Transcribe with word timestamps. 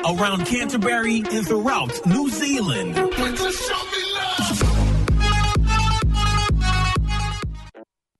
Around 0.00 0.46
Canterbury 0.46 1.22
and 1.30 1.46
throughout 1.46 2.06
New 2.06 2.28
Zealand. 2.30 2.94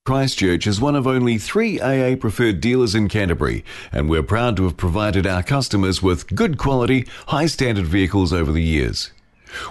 Christchurch 0.05 0.66
is 0.66 0.80
one 0.80 0.97
of 0.97 1.07
only 1.07 1.39
three 1.39 1.80
AA 1.80 2.16
preferred 2.16 2.61
dealers 2.61 2.95
in 2.95 3.09
Canterbury, 3.09 3.65
and 3.93 4.11
we're 4.11 4.23
proud 4.23 4.57
to 4.57 4.65
have 4.65 4.77
provided 4.77 5.27
our 5.27 5.43
customers 5.43 6.03
with 6.03 6.27
good 6.35 6.59
quality, 6.59 7.07
high 7.29 7.47
standard 7.47 7.87
vehicles 7.87 8.33
over 8.33 8.52
the 8.52 8.63
years. 8.63 9.13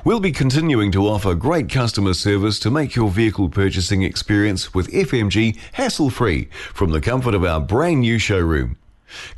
We'll 0.04 0.20
be 0.20 0.32
continuing 0.32 0.92
to 0.94 1.08
offer 1.08 1.36
great 1.36 1.70
customer 1.70 2.14
service 2.14 2.60
to 2.60 2.72
make 2.72 2.96
your 2.96 3.10
vehicle 3.10 3.50
purchasing 3.50 4.04
experience 4.04 4.74
with 4.74 4.92
FMG 4.92 5.58
hassle 5.74 6.10
free 6.10 6.46
from 6.74 6.92
the 6.92 7.02
comfort 7.02 7.34
of 7.34 7.44
our 7.44 7.60
brand 7.60 8.02
new 8.02 8.18
showroom. 8.18 8.78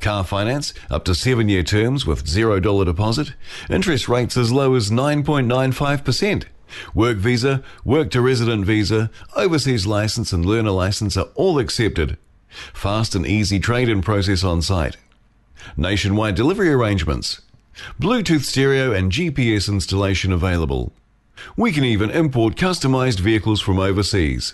Car 0.01 0.23
finance 0.23 0.73
up 0.89 1.03
to 1.05 1.15
seven 1.15 1.49
year 1.49 1.63
terms 1.63 2.05
with 2.05 2.25
$0 2.25 2.85
deposit, 2.85 3.33
interest 3.69 4.07
rates 4.07 4.37
as 4.37 4.51
low 4.51 4.75
as 4.75 4.89
9.95%. 4.89 6.45
Work 6.93 7.17
visa, 7.17 7.63
work 7.83 8.09
to 8.11 8.21
resident 8.21 8.65
visa, 8.65 9.11
overseas 9.35 9.85
license, 9.85 10.33
and 10.33 10.45
learner 10.45 10.71
license 10.71 11.17
are 11.17 11.29
all 11.35 11.59
accepted. 11.59 12.17
Fast 12.73 13.15
and 13.15 13.25
easy 13.25 13.59
trade 13.59 13.89
in 13.89 14.01
process 14.01 14.43
on 14.43 14.61
site. 14.61 14.97
Nationwide 15.77 16.35
delivery 16.35 16.69
arrangements. 16.69 17.41
Bluetooth 17.99 18.43
stereo 18.43 18.91
and 18.91 19.11
GPS 19.11 19.67
installation 19.67 20.31
available. 20.31 20.93
We 21.57 21.71
can 21.71 21.83
even 21.83 22.11
import 22.11 22.55
customized 22.55 23.19
vehicles 23.19 23.61
from 23.61 23.79
overseas. 23.79 24.53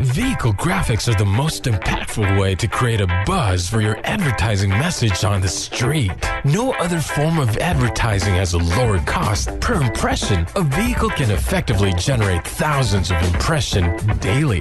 Vehicle 0.00 0.52
graphics 0.54 1.12
are 1.12 1.16
the 1.16 1.24
most 1.24 1.64
impactful 1.64 2.40
way 2.40 2.54
to 2.56 2.66
create 2.66 3.00
a 3.00 3.22
buzz 3.26 3.68
for 3.68 3.80
your 3.80 3.98
advertising 4.04 4.70
message 4.70 5.24
on 5.24 5.40
the 5.40 5.48
street. 5.48 6.10
No 6.44 6.72
other 6.74 7.00
form 7.00 7.38
of 7.38 7.56
advertising 7.58 8.34
has 8.34 8.54
a 8.54 8.58
lower 8.58 8.98
cost 9.00 9.58
per 9.60 9.80
impression. 9.80 10.46
A 10.56 10.62
vehicle 10.62 11.10
can 11.10 11.30
effectively 11.30 11.92
generate 11.92 12.44
thousands 12.44 13.10
of 13.10 13.22
impressions 13.22 14.02
daily. 14.20 14.60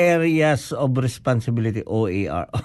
areas 0.00 0.72
of 0.72 0.96
responsibility 0.96 1.84
OAR 1.84 2.48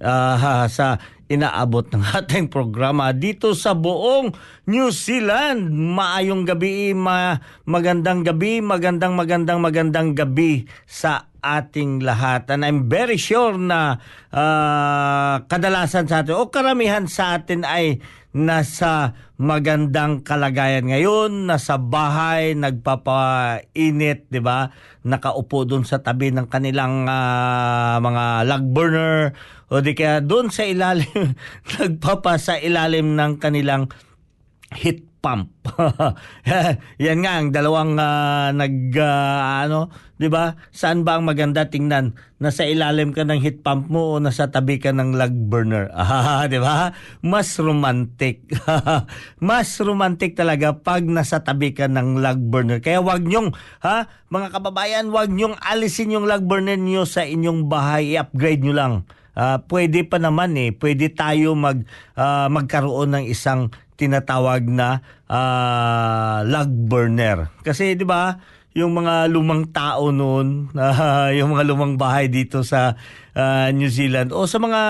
Ah, 0.00 0.70
sa 0.70 1.02
inaabot 1.30 1.86
ng 1.86 2.02
ating 2.02 2.50
programa 2.50 3.14
dito 3.14 3.54
sa 3.54 3.74
buong 3.74 4.34
New 4.66 4.90
Zealand. 4.90 5.70
Maayong 5.70 6.42
gabi, 6.42 6.90
ma 6.90 7.38
magandang 7.66 8.26
gabi, 8.26 8.58
magandang 8.58 9.14
magandang 9.14 9.62
magandang 9.62 10.10
gabi 10.18 10.66
sa 10.90 11.29
ating 11.42 12.04
lahat. 12.04 12.46
And 12.52 12.62
I'm 12.62 12.86
very 12.86 13.18
sure 13.18 13.58
na 13.58 13.98
ah, 14.30 15.42
kadalasan 15.50 16.06
sa 16.06 16.22
atin 16.22 16.38
o 16.38 16.48
karamihan 16.48 17.10
sa 17.10 17.40
atin 17.40 17.66
ay 17.66 17.98
nasa 18.30 19.18
magandang 19.42 20.22
kalagayan 20.22 20.86
ngayon, 20.86 21.50
nasa 21.50 21.82
bahay, 21.82 22.54
nagpapainit, 22.54 24.30
'di 24.30 24.38
ba? 24.38 24.70
Nakaupo 25.02 25.66
doon 25.66 25.82
sa 25.82 25.98
tabi 25.98 26.30
ng 26.30 26.46
kanilang 26.46 27.10
ah, 27.10 27.98
mga 27.98 28.46
log 28.46 28.64
burner 28.70 29.34
o 29.70 29.82
di 29.82 29.98
kaya 29.98 30.22
doon 30.22 30.54
sa 30.54 30.62
ilalim 30.62 31.34
nagpapa 31.74 32.38
sa 32.38 32.54
ilalim 32.54 33.18
ng 33.18 33.42
kanilang 33.42 33.90
heat 34.70 35.09
pump. 35.20 35.52
Yan 37.04 37.20
nga 37.22 37.32
ang 37.38 37.52
dalawang 37.52 38.00
ah, 38.00 38.50
nag 38.56 38.96
ah, 38.96 39.64
ano, 39.68 39.92
'di 40.16 40.28
ba? 40.32 40.56
Saan 40.72 41.04
ba 41.04 41.20
ang 41.20 41.28
maganda 41.28 41.68
tingnan? 41.68 42.16
Nasa 42.40 42.64
ilalim 42.64 43.12
ka 43.12 43.28
ng 43.28 43.40
heat 43.40 43.60
pump 43.60 43.92
mo 43.92 44.16
o 44.16 44.20
nasa 44.20 44.48
tabi 44.48 44.80
ka 44.80 44.90
ng 44.92 45.14
log 45.14 45.36
burner? 45.48 45.92
Ah, 46.00 46.48
'di 46.48 46.58
ba? 46.58 46.96
Mas 47.20 47.52
romantic. 47.60 48.48
Mas 49.44 49.76
romantic 49.78 50.34
talaga 50.34 50.72
pag 50.74 51.04
nasa 51.04 51.44
tabi 51.44 51.76
ka 51.76 51.86
ng 51.86 52.18
log 52.18 52.40
burner. 52.40 52.80
Kaya 52.80 53.04
wag 53.04 53.22
nyong 53.22 53.52
ha, 53.84 54.08
mga 54.32 54.48
kababayan, 54.56 55.12
wag 55.12 55.28
nyong 55.28 55.54
alisin 55.60 56.16
yung 56.16 56.24
log 56.24 56.48
burner 56.48 56.80
niyo 56.80 57.04
sa 57.04 57.28
inyong 57.28 57.68
bahay, 57.68 58.16
i-upgrade 58.16 58.64
nyo 58.64 58.74
lang. 58.74 58.94
Ah, 59.40 59.62
pwede 59.70 60.02
pa 60.04 60.18
naman 60.18 60.58
eh, 60.58 60.74
pwede 60.74 61.12
tayo 61.14 61.54
mag 61.54 61.86
ah, 62.18 62.50
magkaroon 62.50 63.14
ng 63.14 63.24
isang 63.30 63.70
tinatawag 64.00 64.64
na 64.64 65.04
ah, 65.28 66.40
log 66.48 66.72
burner. 66.88 67.52
Kasi 67.60 67.92
'di 67.92 68.08
ba, 68.08 68.40
yung 68.72 68.94
mga 68.94 69.28
lumang 69.28 69.68
tao 69.74 70.08
noon, 70.08 70.72
ah, 70.78 71.28
yung 71.38 71.52
mga 71.52 71.64
lumang 71.68 72.00
bahay 72.00 72.32
dito 72.32 72.64
sa 72.64 72.96
ah, 73.36 73.68
New 73.68 73.92
Zealand 73.92 74.32
o 74.32 74.48
sa 74.48 74.56
mga 74.56 74.82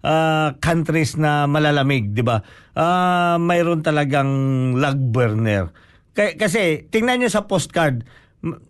ah, 0.00 0.48
countries 0.56 1.20
na 1.20 1.44
malalamig, 1.44 2.16
'di 2.16 2.24
ba? 2.24 2.40
Ah, 2.72 3.36
mayroon 3.36 3.84
talagang 3.84 4.30
log 4.80 4.98
burner. 5.12 5.68
Kasi 6.16 6.88
tingnan 6.92 7.24
niyo 7.24 7.30
sa 7.32 7.48
postcard, 7.48 8.04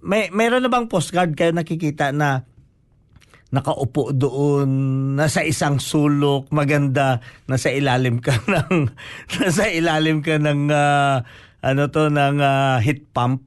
may 0.02 0.30
mayroon 0.30 0.62
na 0.62 0.70
bang 0.70 0.86
postcard 0.86 1.34
kayo 1.34 1.50
nakikita 1.50 2.14
na 2.14 2.46
nakaupo 3.52 4.16
doon, 4.16 4.68
nasa 5.14 5.44
isang 5.44 5.76
sulok, 5.76 6.48
maganda, 6.48 7.20
nasa 7.44 7.68
ilalim 7.68 8.18
ka 8.18 8.40
ng, 8.48 8.88
nasa 9.38 9.68
ilalim 9.68 10.24
ka 10.24 10.40
ng, 10.40 10.72
ah, 10.72 11.20
ano 11.62 11.86
to, 11.94 12.10
ng 12.10 12.42
ah, 12.42 12.82
heat 12.82 13.12
pump. 13.14 13.46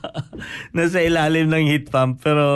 nasa 0.76 1.02
ilalim 1.02 1.50
ng 1.50 1.66
heat 1.66 1.90
pump. 1.90 2.22
Pero 2.22 2.46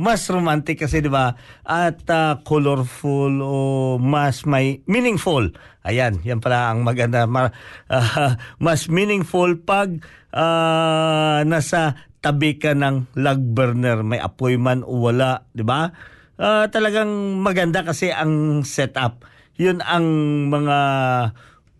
mas 0.00 0.24
romantic 0.32 0.80
kasi, 0.80 1.04
di 1.04 1.12
ba? 1.12 1.36
At 1.66 2.08
ah, 2.08 2.40
colorful 2.40 3.42
o 3.44 3.54
mas 4.00 4.48
may 4.48 4.80
meaningful. 4.88 5.52
Ayan, 5.84 6.24
yan 6.24 6.40
pala 6.40 6.72
ang 6.72 6.86
maganda. 6.86 7.28
Ma- 7.28 7.52
ah, 7.92 8.40
mas 8.64 8.88
meaningful 8.88 9.60
pag 9.60 10.00
ah, 10.32 11.44
nasa 11.44 12.08
tabi 12.24 12.56
ka 12.56 12.72
ng 12.72 13.16
log 13.20 13.40
burner, 13.52 14.00
may 14.00 14.20
apoy 14.20 14.56
man 14.56 14.84
o 14.84 15.04
wala, 15.04 15.44
di 15.52 15.64
ba? 15.64 15.92
Ah, 16.40 16.72
talagang 16.72 17.36
maganda 17.44 17.84
kasi 17.84 18.08
ang 18.08 18.64
setup. 18.64 19.28
Yun 19.60 19.84
ang 19.84 20.08
mga 20.48 20.78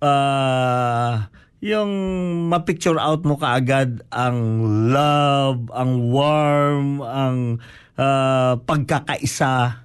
ah, 0.05 1.33
yung 1.65 1.93
ma-picture 2.53 3.01
out 3.01 3.25
mo 3.25 3.41
kaagad 3.41 4.05
ang 4.13 4.61
love, 4.93 5.73
ang 5.73 6.13
warm, 6.13 7.05
ang 7.05 7.61
uh, 8.01 8.57
pagkakaisa, 8.65 9.85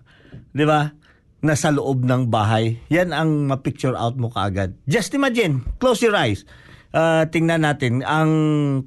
'di 0.56 0.63
ba? 0.63 0.95
Nasa 1.44 1.75
loob 1.75 2.07
ng 2.07 2.31
bahay. 2.31 2.80
Yan 2.88 3.12
ang 3.12 3.51
ma-picture 3.51 3.95
out 3.95 4.16
mo 4.16 4.31
kaagad. 4.31 4.75
Just 4.88 5.12
imagine, 5.16 5.68
close 5.83 6.00
your 6.00 6.16
eyes. 6.16 6.48
Uh, 6.95 7.27
tingnan 7.27 7.68
natin 7.68 8.07
ang 8.07 8.31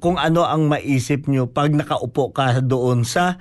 kung 0.01 0.17
ano 0.17 0.41
ang 0.41 0.65
maisip 0.65 1.29
nyo 1.29 1.45
pag 1.45 1.69
nakaupo 1.69 2.33
ka 2.33 2.57
doon 2.65 3.05
sa 3.05 3.37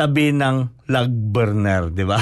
tabi 0.00 0.32
ng 0.32 0.88
log 0.88 1.12
burner, 1.12 1.92
di 1.92 2.08
ba? 2.08 2.16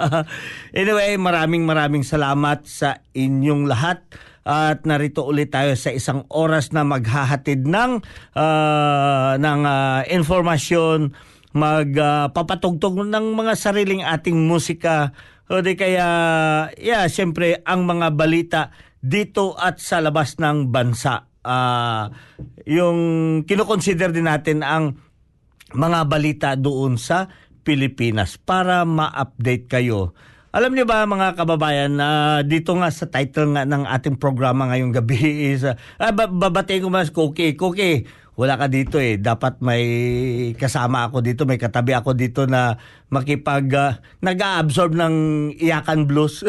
anyway, 0.80 1.20
maraming 1.20 1.68
maraming 1.68 2.00
salamat 2.00 2.64
sa 2.64 3.04
inyong 3.12 3.68
lahat 3.68 4.00
at 4.48 4.88
narito 4.88 5.20
ulit 5.28 5.52
tayo 5.52 5.76
sa 5.76 5.92
isang 5.92 6.24
oras 6.32 6.72
na 6.72 6.80
maghahatid 6.80 7.68
ng 7.68 8.00
uh, 8.32 9.36
ng 9.36 9.60
uh, 9.68 10.00
informasyon, 10.08 11.12
magpapatugtog 11.52 13.04
uh, 13.04 13.08
ng 13.08 13.36
mga 13.36 13.52
sariling 13.52 14.00
ating 14.00 14.48
musika 14.48 15.12
o 15.52 15.60
di 15.60 15.76
kaya 15.76 16.08
yeah, 16.80 17.04
siyempre 17.04 17.60
ang 17.68 17.84
mga 17.84 18.16
balita 18.16 18.72
dito 19.04 19.52
at 19.60 19.76
sa 19.76 20.00
labas 20.00 20.40
ng 20.40 20.72
bansa. 20.72 21.28
Uh, 21.44 22.08
yung 22.64 22.98
kinoconsider 23.44 24.08
din 24.08 24.24
natin 24.24 24.64
ang 24.64 24.96
mga 25.74 26.00
balita 26.06 26.50
doon 26.54 26.96
sa 26.96 27.28
Pilipinas 27.66 28.38
para 28.40 28.86
ma-update 28.88 29.66
kayo 29.68 30.14
alam 30.54 30.70
niyo 30.70 30.86
ba 30.86 31.02
mga 31.02 31.34
kababayan 31.34 31.98
na 31.98 32.38
uh, 32.38 32.46
dito 32.46 32.78
nga 32.78 32.86
sa 32.86 33.10
title 33.10 33.58
nga 33.58 33.66
ng 33.66 33.90
ating 33.90 34.22
programa 34.22 34.70
ngayong 34.70 34.94
gabi 34.94 35.18
is 35.50 35.66
uh, 35.66 35.74
ah, 35.98 36.14
babatay 36.14 36.78
ko 36.78 36.94
mas 36.94 37.10
Cookie. 37.10 37.58
Cookie, 37.58 38.06
wala 38.38 38.54
ka 38.54 38.70
dito 38.70 39.02
eh. 39.02 39.18
Dapat 39.18 39.58
may 39.58 39.82
kasama 40.54 41.10
ako 41.10 41.26
dito, 41.26 41.42
may 41.42 41.58
katabi 41.58 41.98
ako 41.98 42.14
dito 42.14 42.46
na 42.46 42.78
makipag 43.10 43.66
uh, 43.74 43.98
nag-absorb 44.22 44.94
ng 44.94 45.14
iyakan 45.58 46.06
blues. 46.06 46.46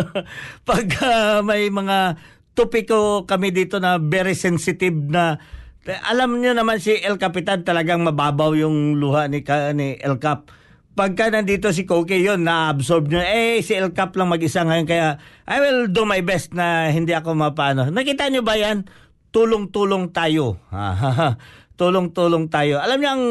Pag 0.68 0.86
uh, 1.04 1.44
may 1.44 1.68
mga 1.68 2.16
topiko 2.56 3.28
kami 3.28 3.52
dito 3.52 3.76
na 3.84 4.00
very 4.00 4.32
sensitive 4.32 4.96
na 4.96 5.36
alam 5.82 6.38
niyo 6.38 6.54
naman 6.54 6.78
si 6.78 6.94
El 6.94 7.18
Capitan 7.18 7.66
talagang 7.66 8.06
mababaw 8.06 8.54
yung 8.54 9.00
luha 9.02 9.26
ni, 9.26 9.42
ni 9.74 9.98
El 9.98 10.22
Cap 10.22 10.50
pagka 10.92 11.32
nandito 11.32 11.72
si 11.72 11.88
Koke 11.88 12.20
yon 12.20 12.44
na-absorb 12.44 13.08
niya. 13.08 13.24
Eh, 13.24 13.64
si 13.64 13.72
El 13.72 13.96
Cap 13.96 14.12
lang 14.16 14.28
mag-isa 14.28 14.64
ngayon. 14.64 14.86
Kaya, 14.86 15.16
I 15.48 15.56
will 15.60 15.88
do 15.88 16.04
my 16.04 16.20
best 16.20 16.52
na 16.52 16.92
hindi 16.92 17.16
ako 17.16 17.32
mapano. 17.32 17.88
Nakita 17.88 18.28
niyo 18.28 18.44
ba 18.44 18.60
yan? 18.60 18.84
Tulong-tulong 19.32 20.12
tayo. 20.12 20.60
Tulong-tulong 21.80 22.52
tayo. 22.52 22.78
Alam 22.84 22.98
niyo 23.00 23.10
ang 23.10 23.24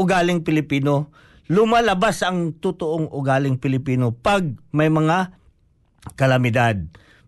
ugaling 0.00 0.40
Pilipino, 0.40 1.12
lumalabas 1.52 2.24
ang 2.24 2.56
totoong 2.56 3.12
ugaling 3.12 3.60
Pilipino 3.60 4.16
pag 4.16 4.48
may 4.72 4.88
mga 4.88 5.36
kalamidad. 6.16 6.80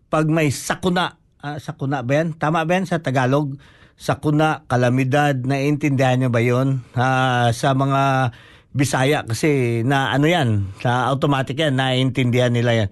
Pag 0.09 0.25
may 0.25 0.49
sakuna. 0.49 1.21
Ah, 1.45 1.61
sakuna 1.61 2.01
ba 2.01 2.25
yan? 2.25 2.33
Tama 2.33 2.65
ba 2.65 2.73
yan 2.73 2.89
sa 2.89 3.05
Tagalog? 3.05 3.53
Sakuna, 3.93 4.65
kalamidad. 4.65 5.37
Naiintindihan 5.45 6.17
niyo 6.17 6.33
ba 6.33 6.41
yon? 6.41 6.81
Ah, 6.97 7.53
sa 7.53 7.77
mga 7.77 8.33
Bisaya 8.75 9.23
kasi 9.23 9.85
na 9.87 10.11
ano 10.11 10.27
yan, 10.27 10.75
sa 10.83 11.07
automatic 11.07 11.55
yan, 11.55 11.79
naiintindihan 11.79 12.51
nila 12.51 12.75
yan. 12.75 12.89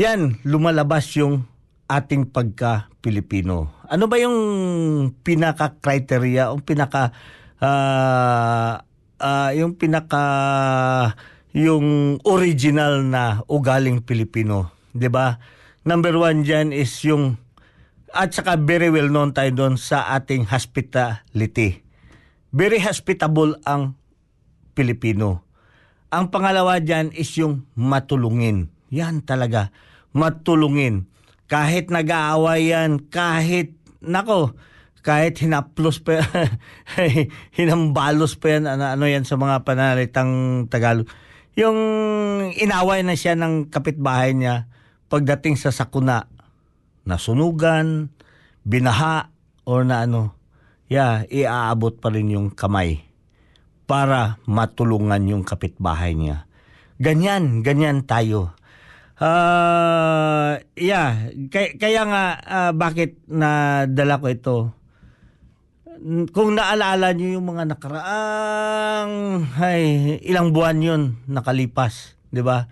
Yan, 0.00 0.20
lumalabas 0.48 1.12
yung 1.20 1.44
ating 1.92 2.32
pagka-Pilipino. 2.32 3.68
Ano 3.84 4.08
ba 4.08 4.16
yung 4.16 4.38
pinaka-criteria 5.20 6.48
o 6.48 6.62
pinaka 6.64 7.12
uh, 7.60 8.80
uh, 9.20 9.50
yung 9.52 9.76
pinaka 9.76 10.24
yung 11.52 12.16
original 12.24 13.04
na 13.04 13.44
ugaling 13.52 14.00
Pilipino, 14.00 14.72
'di 14.96 15.12
ba? 15.12 15.36
Number 15.82 16.14
one 16.14 16.46
dyan 16.46 16.70
is 16.70 16.94
yung 17.02 17.42
at 18.14 18.30
saka 18.30 18.54
very 18.60 18.86
well 18.92 19.10
known 19.10 19.34
tayo 19.34 19.50
doon 19.50 19.74
sa 19.74 20.14
ating 20.14 20.46
hospitality. 20.46 21.82
Very 22.54 22.78
hospitable 22.78 23.58
ang 23.66 23.98
Pilipino. 24.78 25.42
Ang 26.12 26.28
pangalawa 26.28 26.78
dyan 26.78 27.10
is 27.10 27.32
yung 27.40 27.66
matulungin. 27.74 28.68
Yan 28.92 29.24
talaga, 29.24 29.72
matulungin. 30.12 31.08
Kahit 31.48 31.88
nag-aaway 31.88 32.70
yan, 32.70 33.08
kahit, 33.08 33.72
nako, 34.04 34.52
kahit 35.00 35.40
hinaplos 35.40 36.04
pa 36.04 36.22
hinambalos 37.58 38.36
pa 38.36 38.60
yan, 38.60 38.70
ano, 38.70 38.92
ano 38.92 39.04
yan 39.08 39.24
sa 39.24 39.40
mga 39.40 39.64
panalitang 39.64 40.64
Tagalog. 40.68 41.08
Yung 41.56 41.76
inaway 42.54 43.02
na 43.02 43.16
siya 43.16 43.34
ng 43.34 43.72
kapitbahay 43.72 44.36
niya 44.36 44.71
pagdating 45.12 45.60
sa 45.60 45.68
sakuna, 45.68 46.24
nasunugan, 47.04 48.08
binaha, 48.64 49.28
or 49.68 49.84
na 49.84 50.08
ano, 50.08 50.32
yeah, 50.88 51.28
iaabot 51.28 52.00
pa 52.00 52.08
rin 52.08 52.32
yung 52.32 52.48
kamay 52.48 53.04
para 53.84 54.40
matulungan 54.48 55.20
yung 55.28 55.44
kapitbahay 55.44 56.16
niya. 56.16 56.48
Ganyan, 56.96 57.60
ganyan 57.60 58.08
tayo. 58.08 58.56
Uh, 59.20 60.56
yeah, 60.80 61.28
kaya, 61.52 61.76
kaya 61.76 62.02
nga 62.08 62.24
uh, 62.40 62.72
bakit 62.72 63.20
nadala 63.28 64.16
ko 64.16 64.26
ito? 64.32 64.56
Kung 66.32 66.56
naalala 66.56 67.12
niyo 67.12 67.38
yung 67.38 67.52
mga 67.52 67.68
nakaraang 67.68 69.12
ay 69.60 70.18
ilang 70.24 70.50
buwan 70.50 70.82
yun 70.82 71.02
nakalipas, 71.30 72.18
'di 72.34 72.42
ba? 72.42 72.66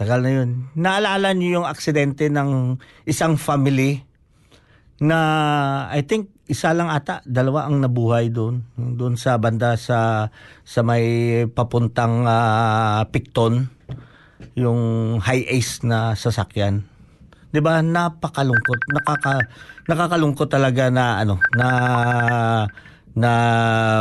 Tagal 0.00 0.24
na 0.24 0.32
yun. 0.32 0.64
Naalala 0.72 1.36
niyo 1.36 1.60
yung 1.60 1.68
aksidente 1.68 2.32
ng 2.32 2.80
isang 3.04 3.36
family 3.36 4.00
na 4.96 5.20
I 5.92 6.00
think 6.08 6.32
isa 6.48 6.72
lang 6.72 6.88
ata, 6.88 7.20
dalawa 7.28 7.68
ang 7.68 7.84
nabuhay 7.84 8.32
doon. 8.32 8.64
Doon 8.80 9.20
sa 9.20 9.36
banda 9.36 9.76
sa 9.76 10.32
sa 10.64 10.80
may 10.80 11.44
papuntang 11.52 12.24
uh, 12.24 13.04
Picton, 13.12 13.68
yung 14.56 14.80
high 15.20 15.44
ace 15.44 15.84
na 15.84 16.16
sasakyan. 16.16 16.80
'Di 17.52 17.60
ba? 17.60 17.84
Napakalungkot, 17.84 18.80
nakaka 18.96 19.36
nakakalungkot 19.84 20.48
talaga 20.48 20.88
na 20.88 21.20
ano, 21.20 21.36
na 21.60 21.68
na 23.12 23.32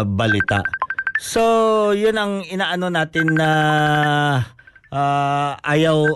balita. 0.08 0.63
So, 1.20 1.91
'yun 1.91 2.15
ang 2.15 2.48
inaano 2.48 2.88
natin 2.88 3.36
na 3.36 3.50
uh, 4.48 4.59
ayaw 5.63 6.10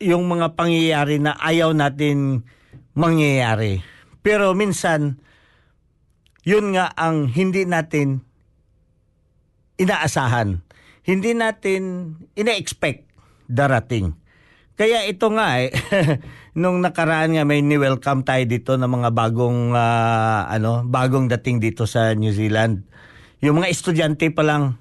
yung 0.00 0.24
mga 0.24 0.56
pangyayari 0.56 1.20
na 1.20 1.36
ayaw 1.36 1.76
natin 1.76 2.46
mangyayari 2.96 3.82
pero 4.28 4.52
minsan, 4.52 5.16
yun 6.44 6.76
nga 6.76 6.92
ang 6.92 7.32
hindi 7.32 7.64
natin 7.64 8.20
inaasahan. 9.80 10.60
Hindi 11.06 11.32
natin 11.32 12.12
ina-expect 12.36 13.08
darating. 13.48 14.12
Kaya 14.76 15.08
ito 15.08 15.32
nga 15.32 15.58
eh, 15.64 15.72
nung 16.60 16.84
nakaraan 16.84 17.40
nga 17.40 17.48
may 17.48 17.64
ni-welcome 17.64 18.22
tayo 18.22 18.44
dito 18.44 18.76
ng 18.76 19.00
mga 19.00 19.10
bagong 19.16 19.72
uh, 19.72 20.44
ano, 20.46 20.84
bagong 20.84 21.26
dating 21.32 21.58
dito 21.58 21.88
sa 21.88 22.12
New 22.12 22.30
Zealand. 22.30 22.84
Yung 23.40 23.64
mga 23.64 23.72
estudyante 23.72 24.28
pa 24.28 24.44
lang 24.44 24.76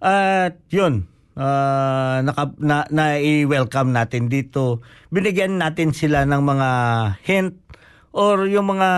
at 0.00 0.56
uh, 0.56 0.68
yun, 0.72 1.06
uh, 1.36 2.24
naka, 2.24 2.54
na, 2.58 2.86
na 2.90 3.18
i-welcome 3.18 3.94
natin 3.94 4.26
dito. 4.30 4.82
Binigyan 5.12 5.58
natin 5.60 5.94
sila 5.94 6.26
ng 6.26 6.42
mga 6.42 6.68
hint 7.22 7.58
or 8.10 8.46
yung 8.50 8.74
mga 8.74 8.90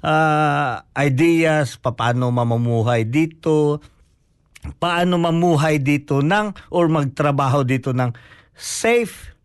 uh, 0.00 0.72
ideas 0.96 1.76
paano 1.76 2.30
mamumuhay 2.32 3.04
dito, 3.08 3.82
paano 4.80 5.16
mamuhay 5.16 5.80
dito 5.80 6.20
ng 6.20 6.54
or 6.72 6.88
magtrabaho 6.88 7.64
dito 7.64 7.92
ng 7.92 8.12
safe 8.56 9.38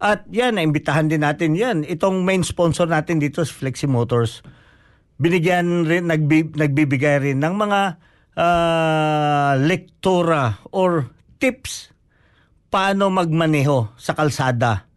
at 0.00 0.24
yan, 0.32 0.56
naimbitahan 0.56 1.12
din 1.12 1.20
natin 1.20 1.52
yan. 1.52 1.84
Itong 1.84 2.24
main 2.24 2.40
sponsor 2.40 2.88
natin 2.88 3.20
dito 3.20 3.44
is 3.44 3.52
Flexi 3.52 3.84
Motors. 3.84 4.40
Binigyan 5.20 5.84
rin, 5.84 6.08
nagbi, 6.08 6.48
nagbibigay 6.56 7.20
rin 7.20 7.44
ng 7.44 7.52
mga 7.52 7.80
uh, 8.32 9.52
lektura 9.60 10.56
or 10.72 11.12
tips 11.40 11.96
paano 12.68 13.08
magmaneho 13.10 13.96
sa 13.96 14.12
kalsada 14.14 14.90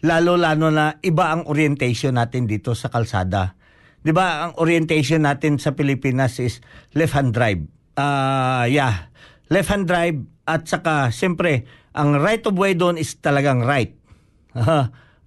lalo-lalo 0.00 0.72
na 0.72 0.96
iba 1.04 1.32
ang 1.32 1.44
orientation 1.46 2.16
natin 2.16 2.48
dito 2.48 2.72
sa 2.72 2.88
kalsada. 2.88 3.56
'Di 4.00 4.12
ba? 4.16 4.48
Ang 4.48 4.52
orientation 4.56 5.28
natin 5.28 5.60
sa 5.60 5.76
Pilipinas 5.76 6.40
is 6.40 6.64
left-hand 6.96 7.36
drive. 7.36 7.62
Ah, 8.00 8.64
uh, 8.64 8.66
yeah. 8.66 9.12
Left-hand 9.52 9.84
drive 9.84 10.18
at 10.48 10.64
saka 10.64 11.12
siyempre 11.12 11.68
ang 11.92 12.16
right 12.16 12.40
of 12.46 12.56
way 12.56 12.72
doon 12.72 12.96
is 12.96 13.18
talagang 13.20 13.66
right. 13.66 13.92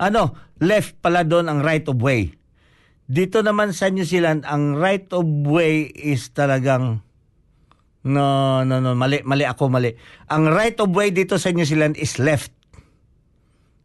ano? 0.08 0.24
Left 0.64 0.96
pala 1.04 1.28
doon 1.28 1.52
ang 1.52 1.60
right 1.60 1.84
of 1.92 2.00
way. 2.00 2.34
Dito 3.04 3.44
naman 3.44 3.76
sa 3.76 3.92
New 3.92 4.08
Zealand, 4.08 4.48
ang 4.48 4.80
right 4.80 5.12
of 5.12 5.28
way 5.44 5.92
is 5.92 6.32
talagang 6.32 7.04
No, 8.04 8.62
no, 8.68 8.84
no, 8.84 9.00
mali, 9.00 9.24
mali 9.24 9.48
ako, 9.48 9.72
mali. 9.72 9.96
Ang 10.28 10.52
right 10.52 10.76
of 10.76 10.92
way 10.92 11.16
dito 11.16 11.40
sa 11.40 11.56
New 11.56 11.64
Zealand 11.64 11.96
is 11.96 12.20
left. 12.20 12.52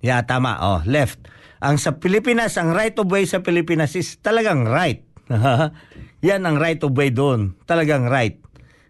Yeah, 0.02 0.22
tama. 0.26 0.58
Oh, 0.58 0.80
left. 0.86 1.22
Ang 1.62 1.78
sa 1.78 1.98
Pilipinas, 1.98 2.58
ang 2.58 2.74
right 2.74 2.94
of 2.98 3.06
way 3.10 3.26
sa 3.26 3.42
Pilipinas 3.42 3.94
is 3.94 4.18
talagang 4.18 4.66
right. 4.66 5.02
Yan 6.26 6.42
ang 6.46 6.58
right 6.58 6.78
of 6.82 6.94
way 6.98 7.14
doon. 7.14 7.54
Talagang 7.66 8.10
right. 8.10 8.38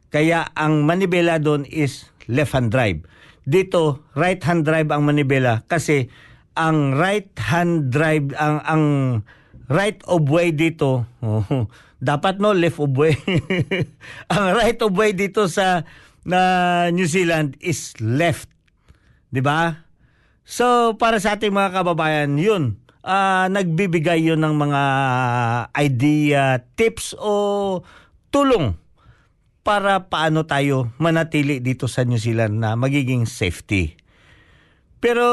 Kaya 0.08 0.48
ang 0.56 0.88
manibela 0.88 1.36
doon 1.36 1.68
is 1.68 2.08
left 2.24 2.56
hand 2.56 2.72
drive. 2.72 3.04
Dito, 3.44 4.04
right 4.16 4.40
hand 4.40 4.64
drive 4.64 4.88
ang 4.92 5.04
manibela 5.04 5.64
kasi 5.68 6.08
ang 6.56 6.96
right 6.96 7.28
hand 7.38 7.92
drive 7.94 8.34
ang 8.34 8.58
ang 8.66 8.84
right 9.70 10.02
of 10.10 10.26
way 10.26 10.50
dito 10.50 11.06
oh, 11.22 11.70
dapat 11.98 12.38
no 12.38 12.54
left 12.54 12.78
of 12.78 12.94
way. 12.94 13.18
Ang 14.34 14.44
right 14.54 14.78
of 14.78 14.94
way 14.94 15.14
dito 15.14 15.50
sa 15.50 15.86
na 16.22 16.40
New 16.94 17.06
Zealand 17.06 17.58
is 17.58 17.94
left. 17.98 18.50
'di 19.30 19.42
ba? 19.44 19.86
So 20.48 20.96
para 20.96 21.20
sa 21.20 21.36
ating 21.36 21.52
mga 21.52 21.82
kababayan 21.82 22.40
yun 22.40 22.80
uh, 23.08 23.46
nagbibigay 23.48 24.20
yun 24.28 24.40
ng 24.44 24.54
mga 24.56 24.82
idea 25.76 26.60
tips 26.76 27.16
o 27.16 27.80
tulong 28.28 28.76
para 29.64 30.08
paano 30.08 30.48
tayo 30.48 30.92
manatili 30.96 31.60
dito 31.60 31.88
sa 31.88 32.04
New 32.04 32.20
Zealand 32.20 32.56
na 32.56 32.72
magiging 32.76 33.28
safety. 33.28 33.96
Pero 34.98 35.24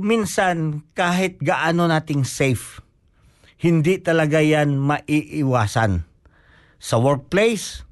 minsan 0.00 0.82
kahit 0.96 1.38
gaano 1.38 1.86
nating 1.86 2.24
safe, 2.24 2.80
hindi 3.56 4.00
talaga 4.00 4.40
yan 4.44 4.76
maiiwasan. 4.76 6.04
Sa 6.76 6.96
workplace, 7.00 7.88